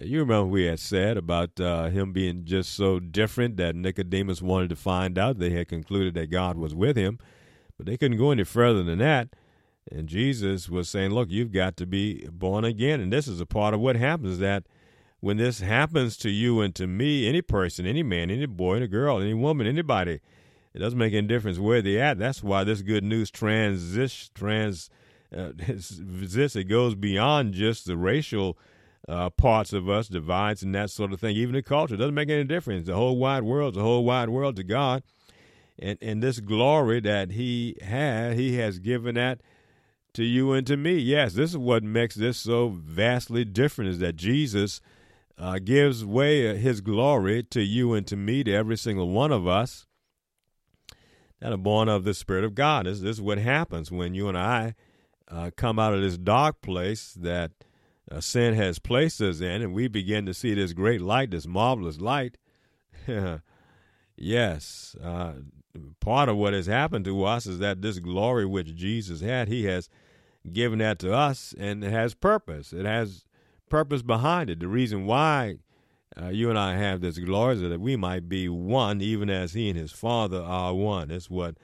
You 0.00 0.20
remember 0.20 0.46
we 0.46 0.64
had 0.64 0.80
said 0.80 1.18
about 1.18 1.60
uh, 1.60 1.90
him 1.90 2.12
being 2.12 2.46
just 2.46 2.74
so 2.74 2.98
different 2.98 3.58
that 3.58 3.76
Nicodemus 3.76 4.40
wanted 4.40 4.70
to 4.70 4.76
find 4.76 5.18
out. 5.18 5.38
They 5.38 5.50
had 5.50 5.68
concluded 5.68 6.14
that 6.14 6.30
God 6.30 6.56
was 6.56 6.74
with 6.74 6.96
him, 6.96 7.18
but 7.76 7.84
they 7.84 7.98
couldn't 7.98 8.16
go 8.16 8.30
any 8.30 8.44
further 8.44 8.82
than 8.82 9.00
that. 9.00 9.28
And 9.90 10.08
Jesus 10.08 10.70
was 10.70 10.88
saying, 10.88 11.10
Look, 11.10 11.30
you've 11.30 11.52
got 11.52 11.76
to 11.76 11.86
be 11.86 12.26
born 12.32 12.64
again. 12.64 13.00
And 13.00 13.12
this 13.12 13.28
is 13.28 13.40
a 13.40 13.46
part 13.46 13.74
of 13.74 13.80
what 13.80 13.96
happens 13.96 14.38
that 14.38 14.64
when 15.20 15.36
this 15.36 15.60
happens 15.60 16.16
to 16.18 16.30
you 16.30 16.62
and 16.62 16.74
to 16.76 16.86
me, 16.86 17.28
any 17.28 17.42
person, 17.42 17.86
any 17.86 18.02
man, 18.02 18.30
any 18.30 18.46
boy, 18.46 18.76
any 18.76 18.86
girl, 18.86 19.20
any 19.20 19.34
woman, 19.34 19.66
anybody, 19.66 20.20
it 20.72 20.78
doesn't 20.78 20.98
make 20.98 21.12
any 21.12 21.26
difference 21.26 21.58
where 21.58 21.82
they're 21.82 22.02
at. 22.02 22.18
That's 22.18 22.42
why 22.42 22.64
this 22.64 22.80
good 22.80 23.04
news 23.04 23.30
transition 23.30 24.30
trans 24.34 24.88
uh. 25.36 25.52
It 25.58 26.68
goes 26.68 26.94
beyond 26.94 27.54
just 27.54 27.86
the 27.86 27.96
racial 27.96 28.58
uh, 29.08 29.30
parts 29.30 29.72
of 29.72 29.88
us, 29.88 30.08
divides 30.08 30.62
and 30.62 30.74
that 30.74 30.90
sort 30.90 31.12
of 31.12 31.20
thing. 31.20 31.36
Even 31.36 31.54
the 31.54 31.62
culture 31.62 31.96
doesn't 31.96 32.14
make 32.14 32.30
any 32.30 32.44
difference. 32.44 32.86
The 32.86 32.94
whole 32.94 33.16
wide 33.16 33.42
world, 33.42 33.74
the 33.74 33.82
whole 33.82 34.04
wide 34.04 34.28
world 34.28 34.56
to 34.56 34.64
God, 34.64 35.02
and 35.78 35.98
and 36.00 36.22
this 36.22 36.40
glory 36.40 37.00
that 37.00 37.32
He 37.32 37.76
had, 37.82 38.34
He 38.34 38.56
has 38.56 38.78
given 38.78 39.16
that 39.16 39.40
to 40.14 40.24
you 40.24 40.52
and 40.52 40.66
to 40.66 40.76
me. 40.76 40.98
Yes, 40.98 41.34
this 41.34 41.50
is 41.50 41.58
what 41.58 41.82
makes 41.82 42.14
this 42.14 42.38
so 42.38 42.68
vastly 42.68 43.44
different: 43.44 43.90
is 43.90 43.98
that 43.98 44.16
Jesus 44.16 44.80
uh, 45.38 45.58
gives 45.58 46.04
way 46.04 46.56
His 46.56 46.80
glory 46.80 47.42
to 47.44 47.62
you 47.62 47.94
and 47.94 48.06
to 48.06 48.16
me, 48.16 48.44
to 48.44 48.52
every 48.52 48.76
single 48.76 49.08
one 49.08 49.32
of 49.32 49.46
us 49.46 49.86
that 51.40 51.52
are 51.52 51.58
born 51.58 51.88
of 51.88 52.04
the 52.04 52.14
Spirit 52.14 52.44
of 52.44 52.54
God. 52.54 52.86
This, 52.86 53.00
this 53.00 53.16
is 53.16 53.22
what 53.22 53.38
happens 53.38 53.90
when 53.90 54.14
you 54.14 54.28
and 54.28 54.38
I 54.38 54.76
uh, 55.28 55.50
come 55.56 55.76
out 55.76 55.92
of 55.92 56.00
this 56.00 56.16
dark 56.16 56.60
place 56.60 57.14
that 57.18 57.50
sin 58.20 58.54
has 58.54 58.78
placed 58.78 59.20
us 59.20 59.40
in, 59.40 59.62
and 59.62 59.74
we 59.74 59.88
begin 59.88 60.26
to 60.26 60.34
see 60.34 60.54
this 60.54 60.72
great 60.72 61.00
light, 61.00 61.30
this 61.30 61.46
marvelous 61.46 62.00
light. 62.00 62.36
yes, 64.16 64.96
uh, 65.02 65.32
part 66.00 66.28
of 66.28 66.36
what 66.36 66.52
has 66.52 66.66
happened 66.66 67.04
to 67.06 67.24
us 67.24 67.46
is 67.46 67.58
that 67.58 67.82
this 67.82 67.98
glory 67.98 68.46
which 68.46 68.74
Jesus 68.74 69.20
had, 69.20 69.48
He 69.48 69.64
has 69.64 69.88
given 70.52 70.78
that 70.80 70.98
to 71.00 71.14
us, 71.14 71.54
and 71.58 71.82
it 71.84 71.90
has 71.90 72.14
purpose. 72.14 72.72
It 72.72 72.84
has 72.84 73.24
purpose 73.68 74.02
behind 74.02 74.50
it. 74.50 74.60
The 74.60 74.68
reason 74.68 75.06
why 75.06 75.56
uh, 76.20 76.28
you 76.28 76.50
and 76.50 76.58
I 76.58 76.76
have 76.76 77.00
this 77.00 77.18
glory 77.18 77.54
is 77.54 77.60
that 77.62 77.80
we 77.80 77.96
might 77.96 78.28
be 78.28 78.48
one, 78.48 79.00
even 79.00 79.30
as 79.30 79.54
He 79.54 79.70
and 79.70 79.78
His 79.78 79.92
Father 79.92 80.42
are 80.42 80.74
one. 80.74 81.08
That's 81.08 81.30
what 81.30 81.56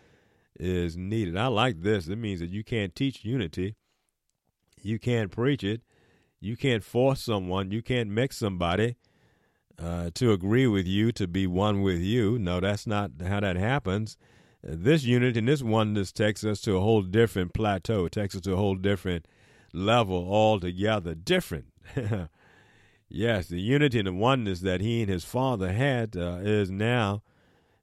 is 0.59 0.97
needed. 0.97 1.37
I 1.37 1.49
like 1.49 1.83
this. 1.83 2.09
It 2.09 2.17
means 2.17 2.41
that 2.41 2.51
you 2.51 2.65
can't 2.65 2.95
teach 2.95 3.25
unity, 3.25 3.77
you 4.83 4.99
can't 4.99 5.31
preach 5.31 5.63
it, 5.63 5.83
you 6.41 6.57
can't 6.57 6.85
force 6.85 7.23
someone, 7.23 7.71
you 7.71 7.83
can't 7.83 8.11
make 8.11 8.33
somebody 8.33 8.97
uh, 9.79 10.11
to 10.15 10.33
agree 10.33 10.67
with 10.67 10.87
you, 10.87 11.13
to 11.13 11.27
be 11.27 11.47
one 11.47 11.83
with 11.83 12.01
you. 12.01 12.39
No, 12.39 12.61
that's 12.61 12.87
not 12.87 13.13
how 13.27 13.41
that 13.41 13.57
happens. 13.57 14.17
This 14.63 15.05
unity 15.05 15.39
and 15.39 15.49
this 15.49 15.63
oneness 15.63 16.11
takes 16.11 16.45
us 16.45 16.61
to 16.63 16.77
a 16.77 16.81
whole 16.81 17.03
different 17.03 17.55
plateau. 17.55 18.07
It 18.07 18.13
takes 18.13 18.35
us 18.35 18.41
to 18.43 18.55
a 18.55 18.57
whole 18.57 18.75
different 18.75 19.27
level 19.73 20.29
altogether. 20.33 21.15
Different. 21.15 21.67
yes, 23.09 23.47
the 23.47 23.61
unity 23.61 23.99
and 23.99 24.09
the 24.09 24.13
oneness 24.13 24.61
that 24.61 24.81
he 24.81 25.03
and 25.03 25.11
his 25.11 25.25
father 25.25 25.73
had 25.73 26.17
uh, 26.17 26.39
is 26.43 26.71
now 26.71 27.23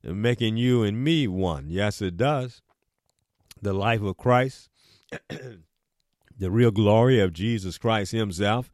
making 0.03 0.58
you 0.58 0.84
and 0.84 1.03
me 1.03 1.27
one. 1.27 1.67
Yes, 1.69 2.01
it 2.01 2.17
does. 2.17 2.62
The 3.62 3.73
life 3.73 4.01
of 4.01 4.17
Christ 4.17 4.69
the 6.38 6.52
real 6.52 6.71
glory 6.71 7.19
of 7.19 7.34
Jesus 7.34 7.78
Christ 7.78 8.12
Himself 8.12 8.69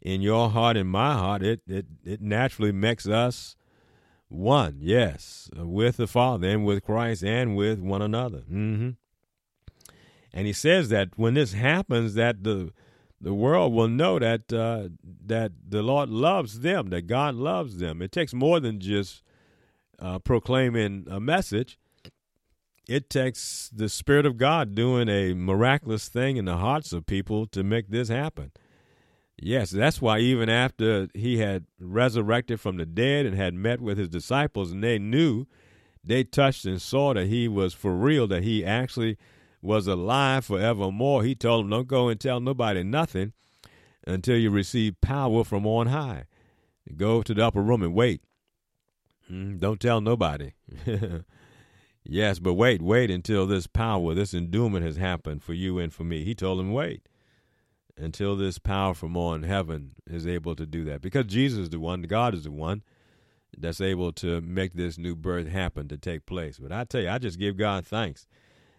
in 0.00 0.20
your 0.20 0.50
heart 0.50 0.76
and 0.76 0.88
my 0.88 1.14
heart, 1.14 1.42
it 1.42 1.60
it, 1.66 1.86
it 2.04 2.20
naturally 2.20 2.72
makes 2.72 3.06
us 3.06 3.56
one, 4.28 4.76
yes, 4.80 5.50
with 5.56 5.96
the 5.96 6.06
Father 6.06 6.48
and 6.48 6.64
with 6.64 6.84
Christ 6.84 7.24
and 7.24 7.56
with 7.56 7.80
one 7.80 8.00
another. 8.00 8.42
Mm-hmm. 8.50 8.90
And 10.32 10.46
He 10.46 10.52
says 10.52 10.88
that 10.90 11.10
when 11.16 11.34
this 11.34 11.52
happens, 11.52 12.14
that 12.14 12.44
the 12.44 12.72
the 13.20 13.34
world 13.34 13.74
will 13.74 13.88
know 13.88 14.18
that 14.18 14.52
uh, 14.52 14.88
that 15.26 15.52
the 15.68 15.82
Lord 15.82 16.08
loves 16.08 16.60
them, 16.60 16.90
that 16.90 17.06
God 17.06 17.34
loves 17.34 17.78
them. 17.78 18.00
It 18.00 18.12
takes 18.12 18.32
more 18.32 18.60
than 18.60 18.80
just 18.80 19.22
uh, 19.98 20.18
proclaiming 20.20 21.06
a 21.10 21.20
message 21.20 21.78
it 22.90 23.08
takes 23.08 23.70
the 23.72 23.88
Spirit 23.88 24.26
of 24.26 24.36
God 24.36 24.74
doing 24.74 25.08
a 25.08 25.32
miraculous 25.32 26.08
thing 26.08 26.36
in 26.36 26.46
the 26.46 26.56
hearts 26.56 26.92
of 26.92 27.06
people 27.06 27.46
to 27.46 27.62
make 27.62 27.88
this 27.88 28.08
happen. 28.08 28.50
Yes, 29.40 29.70
that's 29.70 30.02
why 30.02 30.18
even 30.18 30.48
after 30.48 31.06
he 31.14 31.38
had 31.38 31.66
resurrected 31.78 32.58
from 32.58 32.78
the 32.78 32.84
dead 32.84 33.26
and 33.26 33.36
had 33.36 33.54
met 33.54 33.80
with 33.80 33.96
his 33.96 34.08
disciples, 34.08 34.72
and 34.72 34.82
they 34.82 34.98
knew, 34.98 35.46
they 36.02 36.24
touched 36.24 36.64
and 36.64 36.82
saw 36.82 37.14
that 37.14 37.28
he 37.28 37.46
was 37.46 37.74
for 37.74 37.94
real, 37.94 38.26
that 38.26 38.42
he 38.42 38.64
actually 38.64 39.16
was 39.62 39.86
alive 39.86 40.46
forevermore. 40.46 41.22
He 41.22 41.36
told 41.36 41.66
them, 41.66 41.70
Don't 41.70 41.86
go 41.86 42.08
and 42.08 42.18
tell 42.18 42.40
nobody 42.40 42.82
nothing 42.82 43.34
until 44.04 44.36
you 44.36 44.50
receive 44.50 45.00
power 45.00 45.44
from 45.44 45.64
on 45.64 45.86
high. 45.86 46.24
Go 46.96 47.22
to 47.22 47.34
the 47.34 47.46
upper 47.46 47.62
room 47.62 47.84
and 47.84 47.94
wait. 47.94 48.20
Hmm, 49.28 49.58
don't 49.58 49.78
tell 49.78 50.00
nobody. 50.00 50.54
Yes, 52.04 52.38
but 52.38 52.54
wait, 52.54 52.80
wait 52.80 53.10
until 53.10 53.46
this 53.46 53.66
power, 53.66 54.14
this 54.14 54.34
endowment 54.34 54.84
has 54.84 54.96
happened 54.96 55.42
for 55.42 55.52
you 55.52 55.78
and 55.78 55.92
for 55.92 56.04
me. 56.04 56.24
He 56.24 56.34
told 56.34 56.58
him, 56.60 56.72
wait 56.72 57.02
until 57.96 58.36
this 58.36 58.58
power 58.58 58.94
from 58.94 59.16
on 59.16 59.42
heaven 59.42 59.92
is 60.06 60.26
able 60.26 60.56
to 60.56 60.66
do 60.66 60.84
that. 60.84 61.02
Because 61.02 61.26
Jesus 61.26 61.58
is 61.58 61.70
the 61.70 61.78
one, 61.78 62.02
God 62.02 62.34
is 62.34 62.44
the 62.44 62.50
one 62.50 62.82
that's 63.56 63.80
able 63.80 64.12
to 64.12 64.40
make 64.40 64.74
this 64.74 64.96
new 64.96 65.14
birth 65.14 65.48
happen 65.48 65.88
to 65.88 65.98
take 65.98 66.24
place. 66.24 66.58
But 66.58 66.72
I 66.72 66.84
tell 66.84 67.02
you, 67.02 67.10
I 67.10 67.18
just 67.18 67.38
give 67.38 67.56
God 67.56 67.86
thanks 67.86 68.26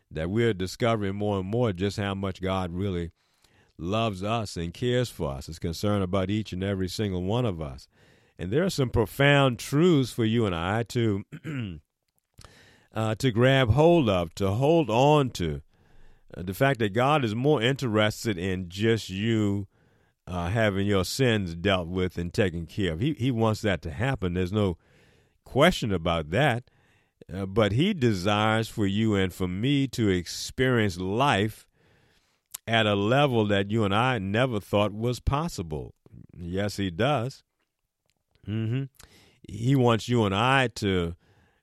that 0.09 0.29
we're 0.29 0.53
discovering 0.53 1.15
more 1.15 1.39
and 1.39 1.47
more 1.47 1.71
just 1.71 1.97
how 1.97 2.13
much 2.15 2.41
God 2.41 2.71
really 2.71 3.11
loves 3.77 4.23
us 4.23 4.57
and 4.57 4.73
cares 4.73 5.09
for 5.09 5.31
us, 5.31 5.49
is 5.49 5.59
concerned 5.59 6.03
about 6.03 6.29
each 6.29 6.53
and 6.53 6.63
every 6.63 6.87
single 6.87 7.23
one 7.23 7.45
of 7.45 7.61
us. 7.61 7.87
And 8.37 8.51
there 8.51 8.63
are 8.63 8.69
some 8.69 8.89
profound 8.89 9.59
truths 9.59 10.11
for 10.11 10.25
you 10.25 10.45
and 10.45 10.55
I 10.55 10.83
to 10.83 11.23
uh, 12.93 13.15
to 13.15 13.31
grab 13.31 13.71
hold 13.71 14.09
of, 14.09 14.33
to 14.35 14.51
hold 14.51 14.89
on 14.89 15.29
to. 15.31 15.61
Uh, 16.35 16.43
the 16.43 16.53
fact 16.53 16.79
that 16.79 16.93
God 16.93 17.23
is 17.23 17.35
more 17.35 17.61
interested 17.61 18.37
in 18.37 18.69
just 18.69 19.09
you 19.09 19.67
uh, 20.27 20.49
having 20.49 20.87
your 20.87 21.03
sins 21.03 21.55
dealt 21.55 21.87
with 21.87 22.17
and 22.17 22.33
taken 22.33 22.65
care 22.65 22.93
of. 22.93 22.99
He 22.99 23.13
he 23.13 23.31
wants 23.31 23.61
that 23.61 23.81
to 23.83 23.91
happen. 23.91 24.33
There's 24.33 24.53
no 24.53 24.77
question 25.43 25.91
about 25.91 26.29
that. 26.29 26.65
Uh, 27.31 27.45
but 27.45 27.73
He 27.73 27.93
desires 27.93 28.67
for 28.67 28.85
you 28.85 29.15
and 29.15 29.33
for 29.33 29.47
me 29.47 29.87
to 29.89 30.09
experience 30.09 30.97
life 30.97 31.67
at 32.67 32.85
a 32.85 32.95
level 32.95 33.45
that 33.47 33.71
you 33.71 33.83
and 33.83 33.93
I 33.93 34.19
never 34.19 34.59
thought 34.59 34.93
was 34.93 35.19
possible. 35.19 35.93
Yes, 36.37 36.77
He 36.77 36.91
does. 36.91 37.43
Mm-hmm. 38.47 38.83
He 39.47 39.75
wants 39.75 40.07
you 40.07 40.25
and 40.25 40.35
I 40.35 40.67
to 40.75 41.15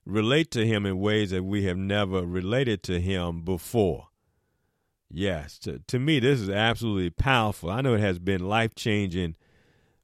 relate 0.09 0.51
to 0.51 0.65
him 0.65 0.85
in 0.85 0.99
ways 0.99 1.29
that 1.31 1.43
we 1.43 1.63
have 1.63 1.77
never 1.77 2.25
related 2.25 2.83
to 2.83 2.99
him 2.99 3.41
before. 3.41 4.07
Yes, 5.11 5.57
to, 5.59 5.79
to 5.87 5.99
me, 5.99 6.19
this 6.19 6.39
is 6.39 6.49
absolutely 6.49 7.09
powerful. 7.09 7.69
I 7.69 7.81
know 7.81 7.95
it 7.95 8.01
has 8.01 8.19
been 8.19 8.47
life 8.47 8.75
changing 8.75 9.35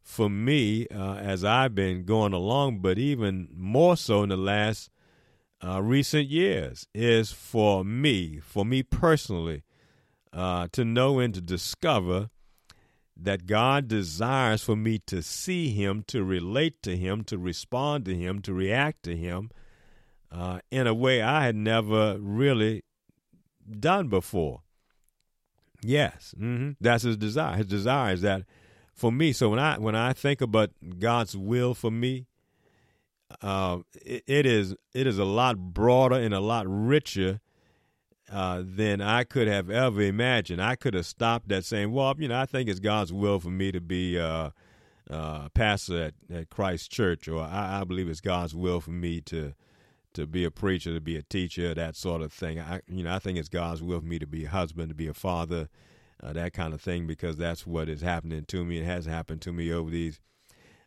for 0.01 0.29
me 0.29 0.87
uh, 0.87 1.15
as 1.15 1.43
I've 1.43 1.75
been 1.75 2.05
going 2.05 2.33
along, 2.33 2.79
but 2.79 2.97
even 2.97 3.49
more 3.53 3.97
so 3.97 4.23
in 4.23 4.29
the 4.29 4.37
last 4.37 4.89
uh, 5.63 5.81
recent 5.81 6.27
years 6.27 6.87
is 6.93 7.31
for 7.31 7.83
me, 7.83 8.39
for 8.39 8.65
me 8.65 8.83
personally, 8.83 9.63
uh, 10.33 10.67
to 10.71 10.85
know 10.85 11.19
and 11.19 11.33
to 11.33 11.41
discover 11.41 12.29
that 13.17 13.45
God 13.45 13.87
desires 13.87 14.61
for 14.61 14.75
me 14.75 14.99
to 15.07 15.21
see 15.21 15.69
Him, 15.69 16.03
to 16.07 16.23
relate 16.23 16.81
to 16.83 16.97
Him, 16.97 17.23
to 17.25 17.37
respond 17.37 18.05
to 18.05 18.15
Him, 18.15 18.41
to 18.41 18.53
react 18.53 19.03
to 19.03 19.15
Him 19.15 19.49
uh, 20.35 20.59
in 20.69 20.85
a 20.85 20.93
way 20.93 21.21
I 21.21 21.45
had 21.45 21.55
never 21.55 22.17
really 22.19 22.83
done 23.79 24.09
before. 24.09 24.61
Yes, 25.81 26.33
mm-hmm. 26.37 26.71
that's 26.81 27.03
his 27.03 27.17
desire. 27.17 27.57
His 27.57 27.67
desire 27.67 28.13
is 28.13 28.21
that 28.21 28.43
for 28.93 29.11
me. 29.11 29.31
So 29.33 29.49
when 29.49 29.59
I 29.59 29.77
when 29.77 29.95
I 29.95 30.13
think 30.13 30.41
about 30.41 30.71
God's 30.99 31.37
will 31.37 31.73
for 31.73 31.91
me, 31.91 32.27
uh, 33.41 33.79
it, 34.05 34.23
it 34.27 34.45
is 34.45 34.75
it 34.93 35.07
is 35.07 35.19
a 35.19 35.25
lot 35.25 35.57
broader 35.57 36.15
and 36.15 36.33
a 36.33 36.39
lot 36.39 36.65
richer 36.67 37.39
uh, 38.31 38.63
than 38.65 39.01
I 39.01 39.23
could 39.23 39.47
have 39.47 39.69
ever 39.69 40.01
imagined. 40.01 40.61
I 40.61 40.75
could 40.75 40.95
have 40.95 41.05
stopped 41.05 41.51
at 41.51 41.65
saying, 41.65 41.91
"Well, 41.91 42.15
you 42.17 42.27
know, 42.27 42.39
I 42.39 42.45
think 42.45 42.67
it's 42.67 42.79
God's 42.79 43.13
will 43.13 43.39
for 43.39 43.51
me 43.51 43.71
to 43.71 43.79
be 43.79 44.19
uh, 44.19 44.49
uh, 45.09 45.49
pastor 45.49 46.05
at, 46.05 46.13
at 46.33 46.49
Christ 46.49 46.91
Church," 46.91 47.27
or 47.27 47.41
I, 47.41 47.81
I, 47.81 47.83
believe 47.83 48.09
it's 48.09 48.21
God's 48.21 48.55
will 48.55 48.81
for 48.81 48.91
me 48.91 49.21
to 49.21 49.53
to 50.15 50.25
be 50.25 50.43
a 50.43 50.51
preacher, 50.51 50.93
to 50.93 51.01
be 51.01 51.15
a 51.15 51.21
teacher, 51.21 51.73
that 51.73 51.95
sort 51.95 52.21
of 52.21 52.33
thing. 52.33 52.59
I, 52.59 52.81
you 52.87 53.03
know, 53.03 53.13
I 53.13 53.19
think 53.19 53.37
it's 53.37 53.49
God's 53.49 53.83
will 53.83 53.99
for 53.99 54.05
me 54.05 54.19
to 54.19 54.27
be 54.27 54.45
a 54.45 54.49
husband, 54.49 54.89
to 54.89 54.95
be 54.95 55.07
a 55.07 55.13
father, 55.13 55.69
uh, 56.21 56.33
that 56.33 56.53
kind 56.53 56.73
of 56.73 56.81
thing, 56.81 57.05
because 57.07 57.37
that's 57.37 57.67
what 57.67 57.89
is 57.89 58.01
happening 58.01 58.45
to 58.45 58.65
me. 58.65 58.79
It 58.79 58.85
has 58.85 59.05
happened 59.05 59.41
to 59.43 59.53
me 59.53 59.71
over 59.71 59.89
these 59.89 60.19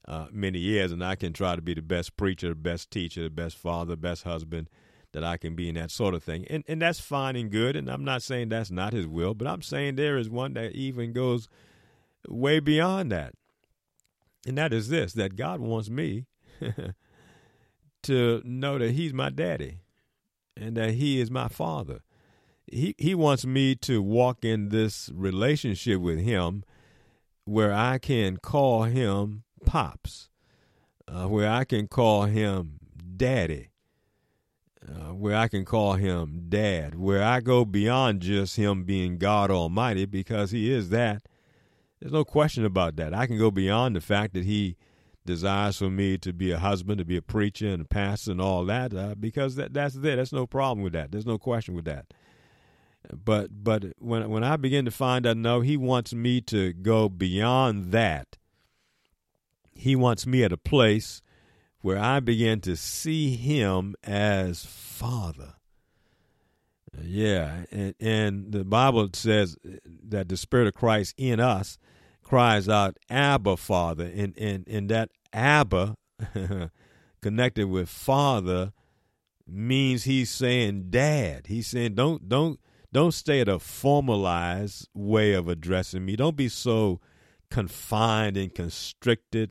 uh, 0.06 0.26
many 0.32 0.58
years, 0.58 0.90
and 0.90 1.04
I 1.04 1.14
can 1.14 1.32
try 1.32 1.54
to 1.54 1.62
be 1.62 1.74
the 1.74 1.82
best 1.82 2.16
preacher, 2.16 2.48
the 2.48 2.54
best 2.54 2.90
teacher, 2.90 3.22
the 3.22 3.30
best 3.30 3.56
father, 3.56 3.90
the 3.90 3.96
best 3.96 4.24
husband 4.24 4.68
that 5.12 5.22
I 5.22 5.36
can 5.36 5.54
be, 5.54 5.68
and 5.68 5.76
that 5.76 5.90
sort 5.90 6.14
of 6.14 6.22
thing. 6.22 6.46
And 6.48 6.64
and 6.66 6.80
that's 6.80 7.00
fine 7.00 7.36
and 7.36 7.50
good. 7.50 7.76
And 7.76 7.90
I'm 7.90 8.04
not 8.04 8.22
saying 8.22 8.48
that's 8.48 8.70
not 8.70 8.92
His 8.92 9.06
will, 9.06 9.34
but 9.34 9.46
I'm 9.46 9.62
saying 9.62 9.96
there 9.96 10.16
is 10.16 10.30
one 10.30 10.54
that 10.54 10.72
even 10.72 11.12
goes 11.12 11.48
way 12.26 12.60
beyond 12.60 13.12
that, 13.12 13.34
and 14.46 14.56
that 14.56 14.72
is 14.72 14.88
this: 14.88 15.12
that 15.12 15.36
God 15.36 15.60
wants 15.60 15.90
me 15.90 16.26
to 18.04 18.42
know 18.44 18.78
that 18.78 18.92
He's 18.92 19.12
my 19.12 19.30
daddy, 19.30 19.78
and 20.56 20.76
that 20.76 20.94
He 20.94 21.20
is 21.20 21.30
my 21.30 21.48
father. 21.48 22.00
He 22.66 22.94
He 22.98 23.14
wants 23.14 23.44
me 23.44 23.74
to 23.76 24.02
walk 24.02 24.44
in 24.44 24.68
this 24.68 25.10
relationship 25.14 26.00
with 26.00 26.20
Him, 26.20 26.64
where 27.44 27.72
I 27.72 27.98
can 27.98 28.36
call 28.36 28.84
Him 28.84 29.44
Pops, 29.64 30.28
uh, 31.06 31.26
where 31.26 31.50
I 31.50 31.64
can 31.64 31.88
call 31.88 32.24
him 32.24 32.78
Daddy, 33.16 33.68
uh, 34.86 35.14
where 35.14 35.36
I 35.36 35.48
can 35.48 35.64
call 35.64 35.94
him 35.94 36.46
Dad, 36.48 36.94
where 36.94 37.22
I 37.22 37.40
go 37.40 37.64
beyond 37.64 38.22
just 38.22 38.56
him 38.56 38.84
being 38.84 39.18
God 39.18 39.50
Almighty 39.50 40.04
because 40.06 40.50
he 40.50 40.72
is 40.72 40.90
that. 40.90 41.22
There's 42.00 42.12
no 42.12 42.24
question 42.24 42.64
about 42.64 42.96
that. 42.96 43.12
I 43.12 43.26
can 43.26 43.38
go 43.38 43.50
beyond 43.50 43.96
the 43.96 44.00
fact 44.00 44.34
that 44.34 44.44
he 44.44 44.76
desires 45.28 45.78
for 45.78 45.90
me 45.90 46.18
to 46.18 46.32
be 46.32 46.50
a 46.50 46.58
husband, 46.58 46.98
to 46.98 47.04
be 47.04 47.16
a 47.16 47.22
preacher 47.22 47.68
and 47.68 47.82
a 47.82 47.84
pastor 47.84 48.32
and 48.32 48.40
all 48.40 48.64
that, 48.64 48.94
uh, 48.94 49.14
because 49.18 49.54
that 49.56 49.72
that's 49.72 49.94
there. 49.94 50.16
There's 50.16 50.32
no 50.32 50.46
problem 50.46 50.82
with 50.82 50.94
that. 50.94 51.12
There's 51.12 51.26
no 51.26 51.38
question 51.38 51.74
with 51.74 51.84
that. 51.84 52.12
But 53.12 53.62
but 53.62 53.84
when 53.98 54.28
when 54.28 54.44
I 54.44 54.56
begin 54.56 54.84
to 54.84 54.90
find 54.90 55.26
out, 55.26 55.36
no, 55.36 55.60
he 55.60 55.76
wants 55.76 56.12
me 56.12 56.40
to 56.42 56.72
go 56.72 57.08
beyond 57.08 57.92
that 57.92 58.38
he 59.78 59.94
wants 59.94 60.26
me 60.26 60.42
at 60.42 60.52
a 60.52 60.58
place 60.58 61.22
where 61.80 61.98
I 61.98 62.18
begin 62.18 62.60
to 62.62 62.76
see 62.76 63.36
him 63.36 63.94
as 64.02 64.64
Father. 64.64 65.54
Yeah, 67.00 67.64
and, 67.70 67.94
and, 68.00 68.50
the 68.50 68.64
Bible 68.64 69.08
says 69.12 69.56
that 70.08 70.28
the 70.28 70.36
Spirit 70.36 70.66
of 70.66 70.74
Christ 70.74 71.14
in 71.16 71.38
us 71.38 71.78
cries 72.24 72.68
out, 72.68 72.96
Abba, 73.08 73.56
Father. 73.56 74.10
And, 74.12 74.36
and, 74.36 74.66
and 74.66 74.88
that 74.88 75.10
Abba, 75.32 75.94
connected 77.22 77.68
with 77.68 77.88
Father, 77.88 78.72
means 79.46 80.04
he's 80.04 80.30
saying 80.30 80.86
Dad. 80.90 81.46
He's 81.46 81.66
saying, 81.66 81.94
don't, 81.94 82.28
don't, 82.28 82.60
don't 82.92 83.12
stay 83.12 83.40
at 83.40 83.48
a 83.48 83.58
formalized 83.58 84.88
way 84.94 85.32
of 85.32 85.48
addressing 85.48 86.04
me. 86.04 86.16
Don't 86.16 86.36
be 86.36 86.48
so 86.48 87.00
confined 87.50 88.36
and 88.36 88.54
constricted 88.54 89.50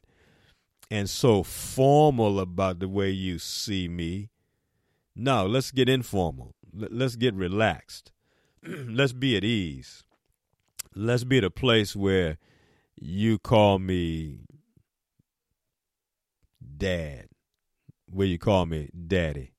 and 0.90 1.10
so 1.10 1.44
formal 1.44 2.40
about 2.40 2.80
the 2.80 2.88
way 2.88 3.10
you 3.10 3.40
see 3.40 3.88
me. 3.88 4.30
No, 5.16 5.46
let's 5.46 5.72
get 5.72 5.90
informal. 5.90 6.56
Let's 6.74 7.16
get 7.16 7.34
relaxed. 7.34 8.12
let's 8.64 9.14
be 9.14 9.36
at 9.36 9.44
ease. 9.44 10.04
Let's 10.96 11.24
be 11.24 11.40
at 11.40 11.44
a 11.44 11.50
place 11.50 11.96
where 11.96 12.38
you 12.96 13.40
call 13.40 13.80
me 13.80 14.40
dad, 16.78 17.28
where 18.10 18.28
you 18.28 18.38
call 18.38 18.66
me 18.66 18.90
daddy. 19.08 19.54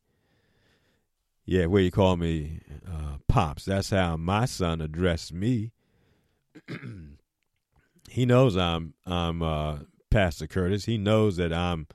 Yeah, 1.44 1.66
where 1.66 1.82
you 1.82 1.90
call 1.90 2.16
me 2.16 2.60
uh, 2.86 3.18
pops. 3.26 3.64
That's 3.64 3.90
how 3.90 4.16
my 4.16 4.44
son 4.44 4.80
addressed 4.80 5.32
me. 5.32 5.72
he 8.08 8.26
knows 8.26 8.56
I'm 8.56 8.94
I'm 9.06 9.42
uh, 9.42 9.78
Pastor 10.10 10.46
Curtis. 10.46 10.84
He 10.84 10.98
knows 10.98 11.36
that 11.36 11.52
I'm 11.52 11.86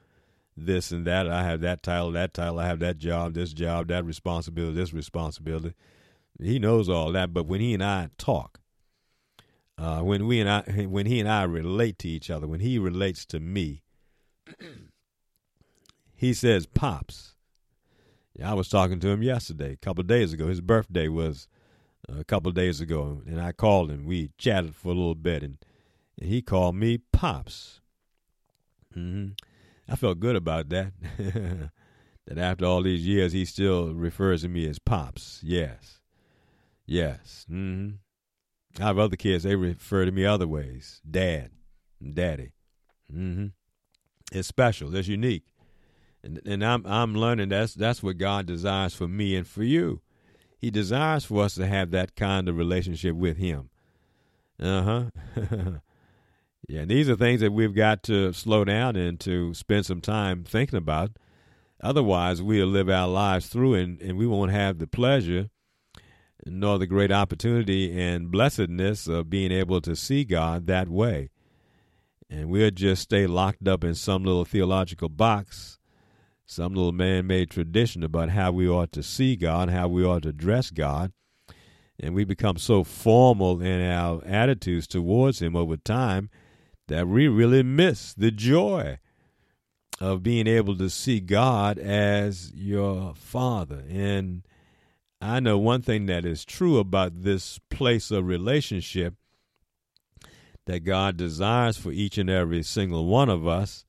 this 0.55 0.91
and 0.91 1.05
that. 1.05 1.29
I 1.29 1.43
have 1.43 1.61
that 1.61 1.83
title, 1.83 2.11
that 2.13 2.33
title. 2.33 2.59
I 2.59 2.67
have 2.67 2.79
that 2.79 2.97
job, 2.97 3.33
this 3.33 3.53
job, 3.53 3.87
that 3.87 4.05
responsibility, 4.05 4.75
this 4.75 4.93
responsibility. 4.93 5.73
He 6.41 6.59
knows 6.59 6.89
all 6.89 7.11
that. 7.11 7.33
But 7.33 7.45
when 7.45 7.61
he 7.61 7.73
and 7.73 7.83
I 7.83 8.09
talk, 8.17 8.59
uh, 9.77 10.01
when 10.01 10.27
we 10.27 10.39
and 10.39 10.49
I, 10.49 10.61
when 10.85 11.05
he 11.05 11.19
and 11.19 11.29
I 11.29 11.43
relate 11.43 11.99
to 11.99 12.07
each 12.07 12.29
other, 12.29 12.47
when 12.47 12.59
he 12.59 12.77
relates 12.79 13.25
to 13.27 13.39
me, 13.39 13.83
he 16.15 16.33
says, 16.33 16.65
"Pops." 16.65 17.35
Yeah, 18.33 18.51
I 18.51 18.53
was 18.55 18.69
talking 18.69 18.99
to 18.99 19.09
him 19.09 19.21
yesterday, 19.21 19.73
a 19.73 19.77
couple 19.77 20.01
of 20.01 20.07
days 20.07 20.33
ago. 20.33 20.47
His 20.47 20.61
birthday 20.61 21.07
was 21.07 21.47
a 22.09 22.23
couple 22.23 22.49
of 22.49 22.55
days 22.55 22.81
ago, 22.81 23.21
and 23.27 23.39
I 23.39 23.51
called 23.51 23.91
him. 23.91 24.05
We 24.05 24.31
chatted 24.37 24.75
for 24.75 24.89
a 24.89 24.95
little 24.95 25.15
bit, 25.15 25.43
and, 25.43 25.57
and 26.19 26.29
he 26.29 26.41
called 26.41 26.75
me 26.75 26.97
Pops. 27.11 27.81
Mm-hmm. 28.95 29.33
I 29.89 29.95
felt 29.95 30.19
good 30.19 30.35
about 30.35 30.69
that. 30.69 30.93
that 32.25 32.37
after 32.37 32.65
all 32.65 32.81
these 32.81 33.05
years, 33.05 33.33
he 33.33 33.45
still 33.45 33.93
refers 33.93 34.41
to 34.41 34.49
me 34.49 34.67
as 34.67 34.79
pops. 34.79 35.39
Yes, 35.43 35.99
yes. 36.85 37.45
Mm-hmm. 37.51 37.95
I 38.81 38.87
have 38.87 38.97
other 38.97 39.15
kids; 39.15 39.43
they 39.43 39.55
refer 39.55 40.05
to 40.05 40.11
me 40.11 40.25
other 40.25 40.47
ways, 40.47 41.01
dad, 41.09 41.51
daddy. 42.01 42.53
Mm-hmm. 43.13 43.47
It's 44.31 44.47
special. 44.47 44.95
It's 44.95 45.07
unique, 45.07 45.43
and 46.23 46.41
and 46.45 46.63
I'm 46.63 46.85
I'm 46.85 47.15
learning 47.15 47.49
that's 47.49 47.73
that's 47.73 48.01
what 48.01 48.17
God 48.17 48.45
desires 48.45 48.93
for 48.93 49.07
me 49.07 49.35
and 49.35 49.47
for 49.47 49.63
you. 49.63 50.01
He 50.57 50.71
desires 50.71 51.25
for 51.25 51.43
us 51.43 51.55
to 51.55 51.67
have 51.67 51.91
that 51.91 52.15
kind 52.15 52.47
of 52.47 52.57
relationship 52.57 53.15
with 53.15 53.37
Him. 53.37 53.69
Uh 54.59 54.81
huh. 54.81 55.71
Yeah, 56.67 56.85
these 56.85 57.09
are 57.09 57.15
things 57.15 57.41
that 57.41 57.51
we've 57.51 57.75
got 57.75 58.03
to 58.03 58.31
slow 58.31 58.63
down 58.63 58.95
and 58.95 59.19
to 59.21 59.53
spend 59.53 59.85
some 59.85 59.99
time 59.99 60.45
thinking 60.45 60.77
about. 60.77 61.11
Otherwise, 61.81 62.41
we'll 62.41 62.67
live 62.67 62.89
our 62.89 63.07
lives 63.07 63.47
through 63.47 63.73
and, 63.73 64.01
and 64.01 64.17
we 64.17 64.25
won't 64.25 64.51
have 64.51 64.79
the 64.79 64.87
pleasure 64.87 65.49
nor 66.45 66.77
the 66.79 66.87
great 66.87 67.11
opportunity 67.11 67.99
and 67.99 68.31
blessedness 68.31 69.07
of 69.07 69.29
being 69.29 69.51
able 69.51 69.81
to 69.81 69.95
see 69.95 70.23
God 70.23 70.67
that 70.67 70.89
way. 70.89 71.29
And 72.29 72.49
we'll 72.49 72.71
just 72.71 73.03
stay 73.03 73.27
locked 73.27 73.67
up 73.67 73.83
in 73.83 73.95
some 73.95 74.23
little 74.23 74.45
theological 74.45 75.09
box, 75.09 75.77
some 76.45 76.73
little 76.73 76.91
man 76.91 77.27
made 77.27 77.49
tradition 77.49 78.03
about 78.03 78.29
how 78.29 78.51
we 78.51 78.67
ought 78.67 78.91
to 78.93 79.03
see 79.03 79.35
God, 79.35 79.69
how 79.69 79.87
we 79.87 80.03
ought 80.03 80.23
to 80.23 80.33
dress 80.33 80.69
God. 80.69 81.11
And 81.99 82.15
we 82.15 82.25
become 82.25 82.57
so 82.57 82.83
formal 82.83 83.61
in 83.61 83.81
our 83.81 84.23
attitudes 84.25 84.87
towards 84.87 85.41
Him 85.41 85.55
over 85.55 85.77
time 85.77 86.29
that 86.87 87.07
we 87.07 87.27
really 87.27 87.63
miss 87.63 88.13
the 88.13 88.31
joy 88.31 88.99
of 90.01 90.23
being 90.23 90.47
able 90.47 90.75
to 90.77 90.89
see 90.89 91.19
God 91.19 91.77
as 91.77 92.51
your 92.53 93.13
Father. 93.15 93.83
And 93.89 94.43
I 95.21 95.39
know 95.39 95.57
one 95.57 95.81
thing 95.81 96.07
that 96.07 96.25
is 96.25 96.43
true 96.43 96.77
about 96.77 97.23
this 97.23 97.59
place 97.69 98.11
of 98.11 98.27
relationship 98.27 99.13
that 100.65 100.81
God 100.81 101.15
desires 101.15 101.77
for 101.77 101.91
each 101.91 102.17
and 102.17 102.29
every 102.29 102.63
single 102.63 103.05
one 103.05 103.29
of 103.29 103.47
us, 103.47 103.85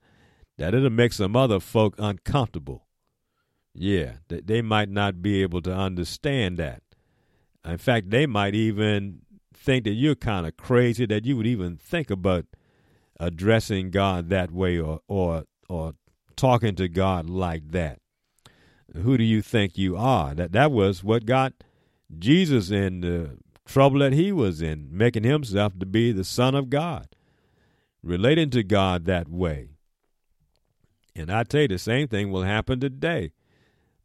that 0.58 0.74
it'll 0.74 0.90
make 0.90 1.12
some 1.12 1.36
other 1.36 1.60
folk 1.60 1.94
uncomfortable. 1.98 2.86
Yeah, 3.74 4.14
that 4.28 4.46
they 4.46 4.62
might 4.62 4.88
not 4.88 5.20
be 5.20 5.42
able 5.42 5.60
to 5.62 5.74
understand 5.74 6.58
that. 6.58 6.82
In 7.64 7.78
fact, 7.78 8.10
they 8.10 8.26
might 8.26 8.54
even 8.54 9.22
think 9.52 9.84
that 9.84 9.94
you're 9.94 10.14
kind 10.14 10.46
of 10.46 10.56
crazy 10.56 11.06
that 11.06 11.24
you 11.24 11.36
would 11.36 11.46
even 11.46 11.76
think 11.76 12.10
about 12.10 12.44
addressing 13.18 13.90
God 13.90 14.28
that 14.28 14.50
way 14.50 14.78
or 14.78 15.00
or 15.08 15.44
or 15.68 15.94
talking 16.36 16.74
to 16.76 16.88
God 16.88 17.28
like 17.28 17.70
that. 17.70 17.98
Who 18.94 19.16
do 19.16 19.24
you 19.24 19.42
think 19.42 19.76
you 19.76 19.96
are? 19.96 20.34
That 20.34 20.52
that 20.52 20.70
was 20.70 21.02
what 21.02 21.26
got 21.26 21.54
Jesus 22.16 22.70
in 22.70 23.00
the 23.00 23.38
trouble 23.66 24.00
that 24.00 24.12
he 24.12 24.30
was 24.30 24.60
in, 24.60 24.88
making 24.90 25.24
himself 25.24 25.78
to 25.78 25.86
be 25.86 26.12
the 26.12 26.24
Son 26.24 26.54
of 26.54 26.70
God, 26.70 27.08
relating 28.02 28.50
to 28.50 28.62
God 28.62 29.04
that 29.06 29.28
way. 29.28 29.70
And 31.16 31.30
I 31.30 31.44
tell 31.44 31.62
you, 31.62 31.68
the 31.68 31.78
same 31.78 32.08
thing 32.08 32.30
will 32.30 32.42
happen 32.42 32.80
today 32.80 33.32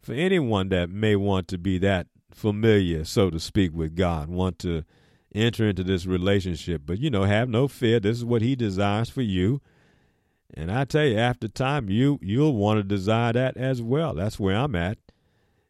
for 0.02 0.14
anyone 0.14 0.70
that 0.70 0.90
may 0.90 1.16
want 1.16 1.48
to 1.50 1.58
be 1.58 1.78
that 1.80 2.08
familiar, 2.32 3.04
so 3.04 3.30
to 3.30 3.40
speak, 3.40 3.74
with 3.74 3.96
God, 3.96 4.30
want 4.30 4.60
to 4.60 4.84
enter 5.34 5.68
into 5.68 5.84
this 5.84 6.06
relationship. 6.06 6.84
But, 6.86 7.00
you 7.00 7.10
know, 7.10 7.24
have 7.24 7.50
no 7.50 7.68
fear. 7.68 8.00
This 8.00 8.18
is 8.18 8.26
what 8.26 8.42
He 8.42 8.56
desires 8.56 9.10
for 9.10 9.22
you. 9.22 9.62
And 10.54 10.72
I 10.72 10.86
tell 10.86 11.06
you, 11.06 11.18
after 11.18 11.48
time, 11.48 11.90
you 11.90 12.20
you'll 12.22 12.56
want 12.56 12.80
to 12.80 12.84
desire 12.84 13.34
that 13.34 13.58
as 13.58 13.82
well. 13.82 14.14
That's 14.14 14.40
where 14.40 14.56
I'm 14.56 14.76
at 14.76 14.98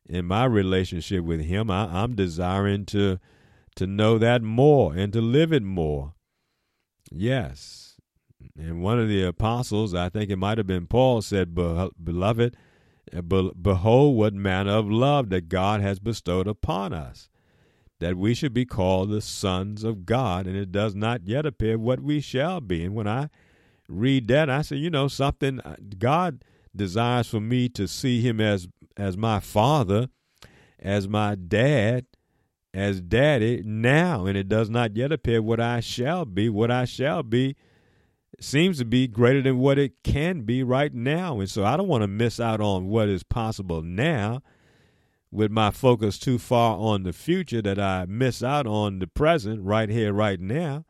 in 0.05 0.25
my 0.25 0.45
relationship 0.45 1.23
with 1.23 1.41
Him. 1.41 1.69
I, 1.69 1.85
I'm 2.03 2.15
desiring 2.15 2.85
to 2.87 3.19
to 3.75 3.87
know 3.87 4.17
that 4.17 4.41
more 4.41 4.93
and 4.93 5.13
to 5.13 5.21
live 5.21 5.53
it 5.53 5.63
more. 5.63 6.13
Yes. 7.11 7.88
And 8.59 8.81
one 8.81 8.99
of 8.99 9.07
the 9.07 9.23
apostles, 9.23 9.93
I 9.93 10.09
think 10.09 10.29
it 10.29 10.35
might 10.35 10.57
have 10.57 10.67
been 10.67 10.85
Paul, 10.85 11.21
said, 11.21 11.55
Beloved, 11.55 12.57
behold 13.61 14.17
what 14.17 14.33
manner 14.33 14.71
of 14.71 14.91
love 14.91 15.29
that 15.29 15.47
God 15.47 15.79
has 15.81 15.99
bestowed 15.99 16.47
upon 16.47 16.93
us, 16.93 17.29
that 17.99 18.17
we 18.17 18.33
should 18.33 18.53
be 18.53 18.65
called 18.65 19.09
the 19.09 19.21
sons 19.21 19.83
of 19.83 20.05
God, 20.05 20.45
and 20.45 20.57
it 20.57 20.71
does 20.71 20.93
not 20.93 21.25
yet 21.25 21.45
appear 21.45 21.77
what 21.77 22.01
we 22.01 22.19
shall 22.19 22.59
be. 22.59 22.83
And 22.83 22.95
when 22.95 23.07
I 23.07 23.29
read 23.87 24.27
that, 24.27 24.49
I 24.49 24.61
say, 24.61 24.75
you 24.75 24.89
know, 24.89 25.07
something 25.07 25.61
uh, 25.61 25.77
God 25.97 26.43
desires 26.75 27.27
for 27.27 27.39
me 27.39 27.69
to 27.69 27.87
see 27.87 28.21
Him 28.21 28.41
as 28.41 28.67
as 28.97 29.15
my 29.15 29.39
father, 29.39 30.09
as 30.77 31.07
my 31.07 31.35
dad, 31.35 32.05
as 32.73 32.99
daddy 32.99 33.63
now, 33.65 34.25
and 34.25 34.37
it 34.37 34.49
does 34.49 34.69
not 34.69 34.97
yet 34.97 35.13
appear 35.13 35.41
what 35.41 35.61
I 35.61 35.79
shall 35.79 36.25
be. 36.25 36.49
What 36.49 36.69
I 36.69 36.83
shall 36.83 37.23
be 37.23 37.55
seems 38.39 38.77
to 38.79 38.85
be 38.85 39.07
greater 39.07 39.41
than 39.41 39.59
what 39.59 39.77
it 39.77 40.03
can 40.03 40.41
be 40.41 40.63
right 40.63 40.93
now. 40.93 41.39
And 41.39 41.49
so 41.49 41.63
I 41.63 41.77
don't 41.77 41.87
want 41.87 42.03
to 42.03 42.07
miss 42.07 42.39
out 42.39 42.61
on 42.61 42.87
what 42.87 43.09
is 43.09 43.23
possible 43.23 43.81
now 43.81 44.41
with 45.31 45.51
my 45.51 45.71
focus 45.71 46.17
too 46.17 46.39
far 46.39 46.77
on 46.77 47.03
the 47.03 47.13
future 47.13 47.61
that 47.61 47.79
I 47.79 48.05
miss 48.07 48.41
out 48.41 48.65
on 48.65 48.99
the 48.99 49.07
present 49.07 49.63
right 49.63 49.89
here, 49.89 50.13
right 50.13 50.39
now. 50.39 50.85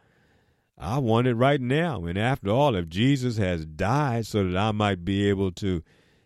I 0.77 0.97
want 0.99 1.27
it 1.27 1.35
right 1.35 1.59
now. 1.59 2.05
And 2.05 2.17
after 2.17 2.49
all, 2.49 2.75
if 2.75 2.88
Jesus 2.88 3.38
has 3.38 3.65
died 3.65 4.25
so 4.25 4.45
that 4.45 4.57
I 4.57 4.71
might 4.71 5.03
be 5.03 5.27
able 5.27 5.51
to 5.53 5.83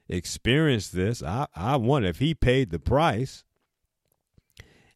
experience 0.08 0.90
this, 0.90 1.24
I, 1.24 1.48
I 1.56 1.78
want, 1.78 2.06
if 2.06 2.20
he 2.20 2.36
paid 2.36 2.70
the 2.70 2.78
price, 2.78 3.44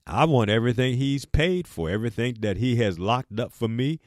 I 0.06 0.26
want 0.26 0.52
everything 0.52 0.98
he's 0.98 1.26
paid 1.26 1.68
for, 1.68 1.90
everything 1.90 2.38
that 2.42 2.58
he 2.58 2.76
has 2.78 3.00
locked 3.00 3.40
up 3.40 3.52
for 3.52 3.68
me, 3.68 4.00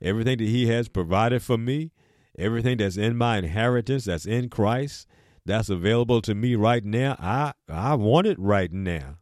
everything 0.00 0.38
that 0.38 0.44
he 0.44 0.66
has 0.68 0.88
provided 0.88 1.42
for 1.42 1.58
me, 1.58 1.92
everything 2.38 2.78
that's 2.78 2.96
in 2.96 3.16
my 3.16 3.38
inheritance 3.38 4.04
that's 4.04 4.26
in 4.26 4.48
Christ, 4.48 5.06
that's 5.44 5.68
available 5.68 6.20
to 6.22 6.34
me 6.34 6.54
right 6.54 6.84
now. 6.84 7.16
I 7.18 7.52
I 7.68 7.94
want 7.94 8.26
it 8.26 8.38
right 8.38 8.72
now. 8.72 9.18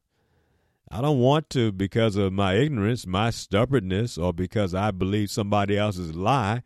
I 0.90 1.00
don't 1.00 1.18
want 1.18 1.50
to 1.50 1.72
because 1.72 2.16
of 2.16 2.32
my 2.32 2.54
ignorance, 2.54 3.06
my 3.06 3.30
stubbornness, 3.30 4.16
or 4.16 4.32
because 4.32 4.74
I 4.74 4.92
believe 4.92 5.30
somebody 5.30 5.76
else's 5.76 6.14
lie, 6.14 6.62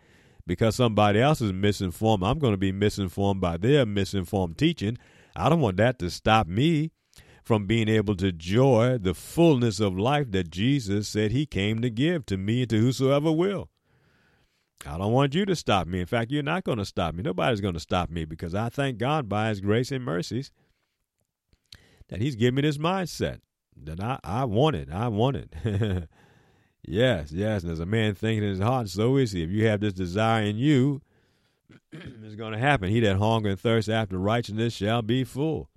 because 0.46 0.77
somebody 0.77 1.20
else 1.20 1.40
is 1.40 1.53
misinformed. 1.53 2.23
I'm 2.23 2.38
going 2.38 2.53
to 2.53 2.59
be 2.59 2.73
misinformed 2.73 3.40
by 3.40 3.57
their 3.57 3.87
misinformed 3.87 4.59
teaching. 4.59 4.99
I 5.35 5.49
don't 5.49 5.61
want 5.61 5.79
that 5.79 5.99
to 6.01 6.11
stop 6.11 6.46
me 6.46 6.90
from 7.42 7.66
being 7.66 7.88
able 7.88 8.14
to 8.16 8.29
enjoy 8.29 8.99
the 8.99 9.14
fullness 9.14 9.81
of 9.81 9.99
life 9.99 10.31
that 10.33 10.51
Jesus 10.51 11.09
said 11.09 11.33
he 11.33 11.46
came 11.46 11.81
to 11.81 11.88
give 11.88 12.27
to 12.27 12.37
me 12.37 12.62
and 12.62 12.70
to 12.70 12.79
whosoever 12.79 13.33
will. 13.33 13.70
I 14.87 14.97
don't 14.97 15.12
want 15.12 15.35
you 15.35 15.45
to 15.45 15.57
stop 15.57 15.87
me. 15.87 16.01
In 16.01 16.07
fact, 16.07 16.31
you're 16.31 16.43
not 16.43 16.64
going 16.64 16.79
to 16.79 16.85
stop 16.85 17.14
me. 17.14 17.23
Nobody's 17.23 17.61
going 17.61 17.75
to 17.75 17.81
stop 17.81 18.11
me 18.11 18.25
because 18.25 18.55
I 18.55 18.69
thank 18.69 18.99
God 18.99 19.29
by 19.29 19.49
his 19.51 19.61
grace 19.61 19.93
and 19.93 20.05
mercies 20.05 20.51
that 22.09 22.21
he's 22.21 22.37
given 22.37 22.57
me 22.57 22.62
this 22.62 22.79
mindset 22.79 23.40
that 23.85 24.01
I, 24.01 24.19
I 24.25 24.45
want 24.45 24.77
it. 24.77 24.90
I 24.90 25.09
want 25.09 25.37
it. 25.37 25.55
yes, 26.87 27.31
yes. 27.33 27.62
And 27.62 27.73
as 27.73 27.81
a 27.81 27.87
man 27.87 28.14
thinking 28.14 28.43
in 28.43 28.51
his 28.51 28.61
heart, 28.61 28.88
so 28.88 29.16
is 29.16 29.33
he. 29.33 29.43
If 29.43 29.51
you 29.51 29.66
have 29.66 29.81
this 29.81 29.93
desire 29.93 30.45
in 30.45 30.57
you, 30.57 31.03
it's 31.93 32.35
going 32.35 32.53
to 32.53 32.59
happen. 32.59 32.90
He 32.90 33.01
that 33.01 33.19
hunger 33.19 33.51
and 33.51 33.61
thirst 33.61 33.88
after 33.88 34.19
righteousness 34.19 34.75
shall 34.75 35.03
be 35.03 35.25
full. 35.25 35.69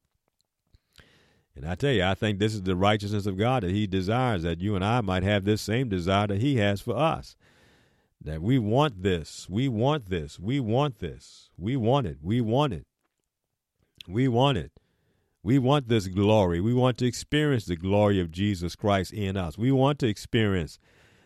And 1.56 1.68
I 1.68 1.76
tell 1.76 1.92
you, 1.92 2.04
I 2.04 2.16
think 2.16 2.40
this 2.40 2.56
is 2.56 2.64
the 2.64 2.76
righteousness 2.76 3.26
of 3.26 3.38
God 3.38 3.64
that 3.64 3.72
He 3.72 3.86
desires 3.86 4.44
that 4.44 4.60
you 4.60 4.76
and 4.76 4.84
I 4.84 5.02
might 5.02 5.24
have 5.24 5.46
this 5.46 5.62
same 5.62 5.88
desire 5.88 6.28
that 6.28 6.42
He 6.42 6.58
has 6.58 6.82
for 6.82 6.98
us. 6.98 7.36
That 8.24 8.42
we 8.42 8.58
want 8.58 9.04
this, 9.04 9.48
we 9.50 9.68
want 9.68 10.10
this, 10.10 10.40
we 10.40 10.60
want 10.60 11.00
this, 11.00 11.50
we 11.58 11.76
want 11.76 12.08
it, 12.08 12.18
we 12.22 12.40
want 12.40 12.74
it, 12.74 12.86
we 14.08 14.28
want 14.28 14.58
it. 14.58 14.72
We 15.46 15.60
want 15.60 15.90
this 15.90 16.08
glory. 16.08 16.62
We 16.62 16.74
want 16.74 16.98
to 17.00 17.06
experience 17.06 17.66
the 17.66 17.76
glory 17.76 18.22
of 18.22 18.32
Jesus 18.32 18.78
Christ 18.78 19.12
in 19.12 19.36
us. 19.36 19.58
We 19.58 19.74
want 19.74 20.00
to 20.00 20.08
experience 20.08 20.80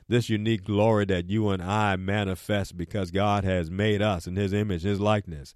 this 0.08 0.28
unique 0.28 0.64
glory 0.64 1.06
that 1.06 1.30
you 1.30 1.50
and 1.50 1.62
I 1.62 1.96
manifest 1.98 2.78
because 2.78 3.12
God 3.12 3.44
has 3.44 3.70
made 3.70 4.02
us 4.02 4.26
in 4.26 4.36
His 4.36 4.54
image, 4.54 4.82
His 4.82 5.00
likeness. 5.00 5.54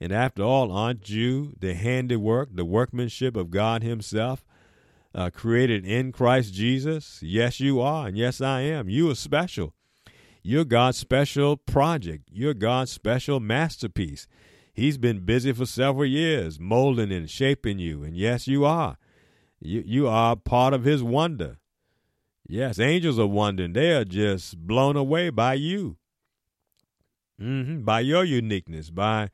And 0.00 0.10
after 0.10 0.42
all, 0.42 0.72
aren't 0.72 1.10
you 1.10 1.54
the 1.60 1.74
handiwork, 1.74 2.48
the 2.56 2.64
workmanship 2.64 3.36
of 3.36 3.52
God 3.52 3.84
Himself, 3.84 4.44
uh, 5.14 5.30
created 5.30 5.86
in 5.86 6.10
Christ 6.10 6.52
Jesus? 6.52 7.20
Yes, 7.22 7.60
you 7.60 7.80
are, 7.80 8.08
and 8.08 8.16
yes, 8.16 8.40
I 8.40 8.62
am. 8.62 8.88
You 8.88 9.10
are 9.10 9.14
special. 9.14 9.74
You're 10.42 10.64
God's 10.64 10.98
special 10.98 11.56
project. 11.56 12.28
You're 12.32 12.54
God's 12.54 12.90
special 12.90 13.38
masterpiece. 13.38 14.26
He's 14.74 14.98
been 14.98 15.20
busy 15.20 15.52
for 15.52 15.66
several 15.66 16.06
years, 16.06 16.58
molding 16.58 17.12
and 17.12 17.30
shaping 17.30 17.78
you, 17.78 18.02
and 18.02 18.16
yes, 18.16 18.48
you 18.48 18.64
are. 18.64 18.96
You 19.60 19.82
you 19.86 20.08
are 20.08 20.34
part 20.34 20.74
of 20.74 20.84
His 20.84 21.02
wonder. 21.02 21.58
Yes, 22.48 22.80
angels 22.80 23.18
are 23.18 23.26
wondering. 23.26 23.72
They 23.72 23.92
are 23.92 24.04
just 24.04 24.58
blown 24.58 24.96
away 24.96 25.30
by 25.30 25.54
you, 25.54 25.96
mm-hmm, 27.40 27.82
by 27.82 28.00
your 28.00 28.24
uniqueness, 28.24 28.90
by 28.90 29.30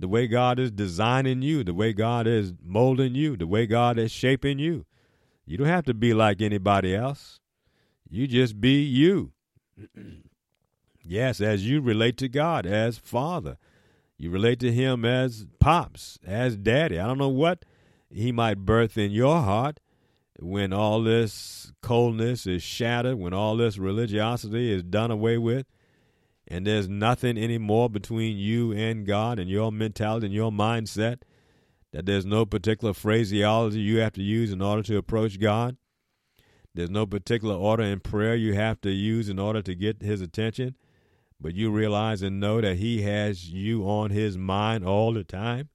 the 0.00 0.08
way 0.08 0.26
God 0.26 0.58
is 0.58 0.70
designing 0.70 1.42
you, 1.42 1.62
the 1.62 1.74
way 1.74 1.92
God 1.92 2.26
is 2.26 2.52
molding 2.64 3.14
you, 3.14 3.36
the 3.36 3.46
way 3.46 3.66
God 3.66 3.98
is 3.98 4.10
shaping 4.10 4.58
you. 4.58 4.86
You 5.46 5.56
don't 5.56 5.66
have 5.66 5.86
to 5.86 5.94
be 5.94 6.14
like 6.14 6.40
anybody 6.40 6.94
else. 6.94 7.40
You 8.08 8.26
just 8.26 8.60
be 8.60 8.82
you. 8.82 9.32
yes, 11.08 11.40
as 11.40 11.68
you 11.68 11.80
relate 11.80 12.16
to 12.18 12.28
God 12.28 12.66
as 12.66 12.98
Father. 12.98 13.56
You 14.16 14.30
relate 14.30 14.60
to 14.60 14.72
Him 14.72 15.04
as 15.04 15.46
Pops, 15.60 16.18
as 16.26 16.56
Daddy. 16.56 16.98
I 16.98 17.06
don't 17.06 17.18
know 17.18 17.28
what 17.28 17.64
He 18.10 18.32
might 18.32 18.58
birth 18.58 18.98
in 18.98 19.10
your 19.10 19.42
heart 19.42 19.80
when 20.40 20.72
all 20.72 21.02
this 21.02 21.72
coldness 21.82 22.46
is 22.46 22.62
shattered, 22.62 23.18
when 23.18 23.32
all 23.32 23.56
this 23.56 23.78
religiosity 23.78 24.72
is 24.72 24.82
done 24.82 25.10
away 25.10 25.38
with 25.38 25.66
and 26.48 26.66
there's 26.66 26.88
nothing 26.88 27.36
anymore 27.36 27.90
between 27.90 28.36
you 28.36 28.72
and 28.72 29.06
God 29.06 29.38
and 29.38 29.50
your 29.50 29.70
mentality 29.70 30.26
and 30.26 30.34
your 30.34 30.50
mindset, 30.50 31.18
that 31.92 32.06
there's 32.06 32.24
no 32.24 32.46
particular 32.46 32.94
phraseology 32.94 33.80
you 33.80 33.98
have 33.98 34.14
to 34.14 34.22
use 34.22 34.50
in 34.50 34.62
order 34.62 34.82
to 34.84 34.96
approach 34.96 35.38
God. 35.38 35.76
There's 36.74 36.90
no 36.90 37.06
particular 37.06 37.54
order 37.54 37.82
in 37.82 38.00
prayer 38.00 38.34
you 38.34 38.54
have 38.54 38.80
to 38.82 38.90
use 38.90 39.28
in 39.28 39.38
order 39.38 39.60
to 39.62 39.74
get 39.74 40.02
his 40.02 40.20
attention, 40.20 40.76
but 41.40 41.54
you 41.54 41.70
realize 41.70 42.22
and 42.22 42.40
know 42.40 42.60
that 42.60 42.76
he 42.76 43.02
has 43.02 43.50
you 43.50 43.88
on 43.88 44.10
his 44.10 44.36
mind 44.36 44.84
all 44.84 45.12
the 45.12 45.24
time, 45.24 45.68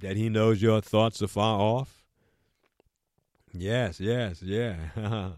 that 0.00 0.16
he 0.16 0.28
knows 0.28 0.60
your 0.60 0.80
thoughts 0.80 1.22
are 1.22 1.28
far 1.28 1.60
off. 1.60 2.04
Yes, 3.52 4.00
yes, 4.00 4.42
yeah. 4.42 4.76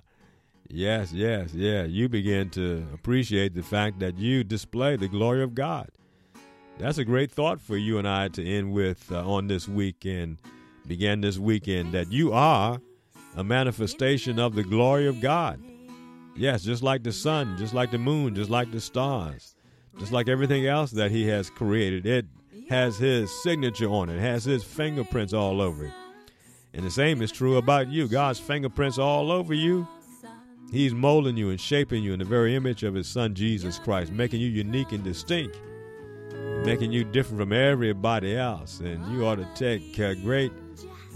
Yes, 0.69 1.13
yes, 1.13 1.55
yeah. 1.55 1.85
You 1.85 2.09
begin 2.09 2.51
to 2.51 2.87
appreciate 2.93 3.55
the 3.55 3.63
fact 3.63 4.01
that 4.01 4.19
you 4.19 4.43
display 4.43 4.97
the 4.97 5.09
glory 5.09 5.43
of 5.43 5.55
God. 5.55 5.91
That's 6.79 6.99
a 6.99 7.05
great 7.05 7.31
thought 7.31 7.61
for 7.61 7.77
you 7.77 7.99
and 7.99 8.07
I 8.07 8.29
to 8.29 8.45
end 8.45 8.73
with 8.73 9.11
uh, 9.11 9.27
on 9.27 9.47
this 9.47 9.69
weekend, 9.69 10.39
begin 10.87 11.21
this 11.21 11.39
weekend, 11.39 11.93
that 11.93 12.13
you 12.13 12.33
are 12.33 12.81
a 13.37 13.45
manifestation 13.45 14.39
of 14.39 14.55
the 14.55 14.63
glory 14.63 15.07
of 15.07 15.21
God. 15.21 15.63
Yes, 16.37 16.63
just 16.63 16.83
like 16.83 17.03
the 17.03 17.13
sun, 17.13 17.57
just 17.57 17.73
like 17.73 17.91
the 17.91 17.99
moon, 17.99 18.35
just 18.35 18.51
like 18.51 18.71
the 18.71 18.81
stars, 18.81 19.55
just 19.99 20.13
like 20.13 20.29
everything 20.29 20.67
else 20.67 20.91
that 20.93 21.11
He 21.11 21.27
has 21.29 21.49
created. 21.49 22.05
It 22.07 22.27
has 22.69 22.99
His 22.99 23.31
signature 23.43 23.89
on 23.89 24.11
it, 24.11 24.21
has 24.21 24.45
His 24.45 24.63
fingerprints 24.63 25.33
all 25.33 25.61
over 25.63 25.87
it. 25.87 25.93
And 26.75 26.85
the 26.85 26.91
same 26.91 27.23
is 27.23 27.33
true 27.33 27.57
about 27.57 27.89
you. 27.89 28.07
God's 28.07 28.39
fingerprints 28.39 28.99
all 28.99 29.33
over 29.33 29.55
you 29.55 29.89
He's 30.73 30.93
molding 30.93 31.37
you 31.37 31.51
and 31.51 31.61
shaping 31.61 32.03
you 32.03 32.13
in 32.13 32.19
the 32.19 32.25
very 32.25 32.57
image 32.57 32.83
of 32.83 32.95
His 32.95 33.09
Son 33.09 33.35
Jesus 33.35 33.79
Christ, 33.79 34.13
making 34.13 34.41
you 34.41 34.49
unique 34.49 34.93
and 34.93 35.03
distinct, 35.03 35.59
making 36.65 36.93
you 36.93 37.05
different 37.05 37.41
from 37.41 37.53
everybody 37.53 38.37
else. 38.37 38.81
And 38.81 39.07
you 39.13 39.25
ought 39.25 39.37
to 39.37 39.49
take 39.55 39.95
great 40.23 40.53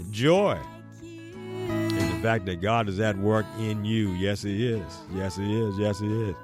joy 0.09 0.57
fact 2.21 2.45
that 2.45 2.61
God 2.61 2.87
is 2.89 2.99
at 2.99 3.17
work 3.17 3.45
in 3.59 3.83
you. 3.85 4.09
Yes, 4.11 4.41
He 4.41 4.67
is. 4.67 4.99
Yes, 5.13 5.35
He 5.35 5.61
is. 5.61 5.77
Yes, 5.77 5.99
He 5.99 6.29
is. 6.29 6.35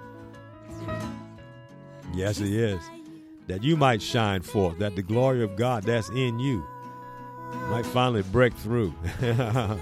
Yes, 2.14 2.38
He 2.38 2.58
is. 2.60 2.82
That 3.48 3.64
you 3.64 3.78
might 3.78 4.02
shine 4.02 4.42
forth, 4.42 4.80
that 4.80 4.96
the 4.96 5.02
glory 5.02 5.44
of 5.44 5.56
God 5.56 5.84
that's 5.84 6.10
in 6.10 6.40
you 6.40 6.66
might 7.70 7.86
finally 7.86 8.24
break 8.24 8.54
through. 8.56 8.94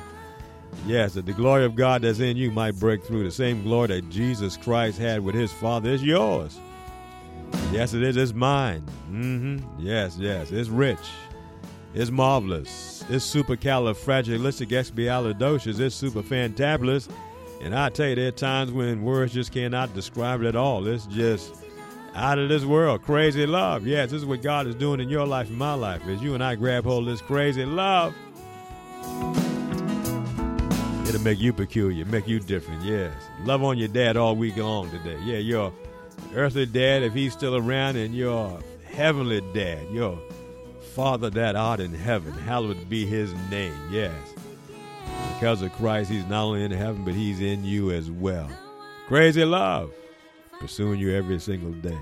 Yes, 0.85 1.13
that 1.13 1.25
the 1.25 1.33
glory 1.33 1.65
of 1.65 1.75
God 1.75 2.01
that's 2.03 2.19
in 2.19 2.37
you 2.37 2.51
might 2.51 2.75
break 2.79 3.03
through. 3.03 3.23
The 3.23 3.31
same 3.31 3.63
glory 3.63 3.87
that 3.87 4.09
Jesus 4.09 4.55
Christ 4.57 4.99
had 4.99 5.23
with 5.23 5.33
his 5.33 5.51
Father 5.51 5.89
is 5.89 6.03
yours. 6.03 6.59
Yes, 7.71 7.93
it 7.93 8.03
is. 8.03 8.17
It's 8.17 8.33
mine. 8.33 8.83
Mm-hmm. 9.09 9.79
Yes, 9.79 10.17
yes. 10.17 10.51
It's 10.51 10.69
rich. 10.69 10.99
It's 11.95 12.11
marvelous. 12.11 13.03
It's 13.07 13.25
supercalifragilisticexpialidocious. 13.33 15.79
It's 15.79 15.95
super 15.95 16.21
fantabulous. 16.21 17.07
And 17.61 17.73
I 17.73 17.87
tell 17.87 18.09
you, 18.09 18.15
there 18.15 18.27
are 18.27 18.31
times 18.31 18.73
when 18.73 19.01
words 19.01 19.33
just 19.33 19.53
cannot 19.53 19.93
describe 19.93 20.41
it 20.41 20.47
at 20.47 20.57
all. 20.57 20.85
It's 20.87 21.05
just 21.05 21.55
out 22.13 22.37
of 22.37 22.49
this 22.49 22.65
world. 22.65 23.03
Crazy 23.03 23.45
love. 23.45 23.87
Yes, 23.87 24.11
this 24.11 24.19
is 24.19 24.25
what 24.25 24.41
God 24.41 24.67
is 24.67 24.75
doing 24.75 24.99
in 24.99 25.07
your 25.07 25.25
life 25.25 25.47
and 25.47 25.57
my 25.57 25.73
life. 25.73 26.05
As 26.05 26.21
you 26.21 26.33
and 26.33 26.43
I 26.43 26.55
grab 26.55 26.83
hold 26.83 27.07
of 27.07 27.13
this 27.13 27.21
crazy 27.21 27.63
love, 27.63 28.13
it'll 31.07 31.21
make 31.21 31.39
you 31.39 31.53
peculiar, 31.53 32.03
make 32.03 32.27
you 32.27 32.41
different. 32.41 32.83
Yes. 32.83 33.13
Love 33.45 33.63
on 33.63 33.77
your 33.77 33.87
dad 33.87 34.17
all 34.17 34.35
week 34.35 34.57
long 34.57 34.91
today. 34.91 35.17
Yeah, 35.23 35.37
your 35.37 35.71
earthly 36.33 36.65
dad, 36.65 37.03
if 37.03 37.13
he's 37.13 37.31
still 37.31 37.55
around, 37.55 37.95
and 37.95 38.13
your 38.13 38.59
heavenly 38.83 39.39
dad, 39.53 39.89
your 39.91 40.19
Father 40.95 41.29
that 41.29 41.57
art 41.57 41.81
in 41.81 41.93
heaven. 41.93 42.31
Hallowed 42.31 42.87
be 42.87 43.05
his 43.05 43.33
name. 43.51 43.77
Yes. 43.91 44.15
Because 45.33 45.61
of 45.61 45.73
Christ, 45.73 46.09
he's 46.09 46.25
not 46.27 46.43
only 46.45 46.63
in 46.63 46.71
heaven, 46.71 47.03
but 47.03 47.13
he's 47.13 47.41
in 47.41 47.65
you 47.65 47.91
as 47.91 48.09
well. 48.09 48.49
Crazy 49.07 49.43
love 49.43 49.91
pursuing 50.57 51.01
you 51.01 51.13
every 51.13 51.37
single 51.37 51.73
day. 51.73 51.99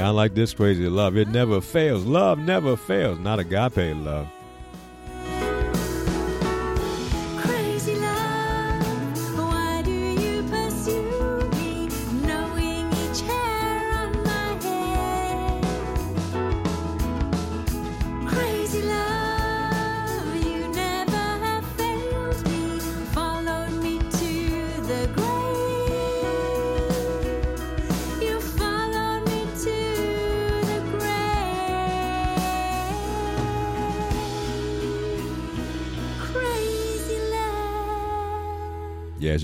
I 0.00 0.10
like 0.10 0.34
this 0.34 0.54
crazy 0.54 0.88
love. 0.88 1.16
It 1.16 1.28
never 1.28 1.60
fails. 1.60 2.04
Love 2.04 2.38
never 2.38 2.76
fails. 2.76 3.18
Not 3.18 3.38
agape 3.38 3.96
love. 3.96 4.28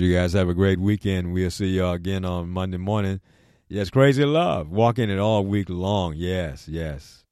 You 0.05 0.15
guys 0.15 0.33
have 0.35 0.49
a 0.49 0.55
great 0.55 0.79
weekend. 0.79 1.33
We'll 1.33 1.51
see 1.51 1.67
y'all 1.67 1.95
again 1.95 2.25
on 2.25 2.51
Monday 2.51 2.77
morning. 2.77 3.21
Yes, 3.69 3.91
crazy 3.91 4.25
love. 4.25 4.71
Walking 4.71 5.11
it 5.11 5.19
all 5.19 5.45
week 5.45 5.69
long. 5.71 6.15
Yes, 6.17 6.69
yes. 6.69 7.24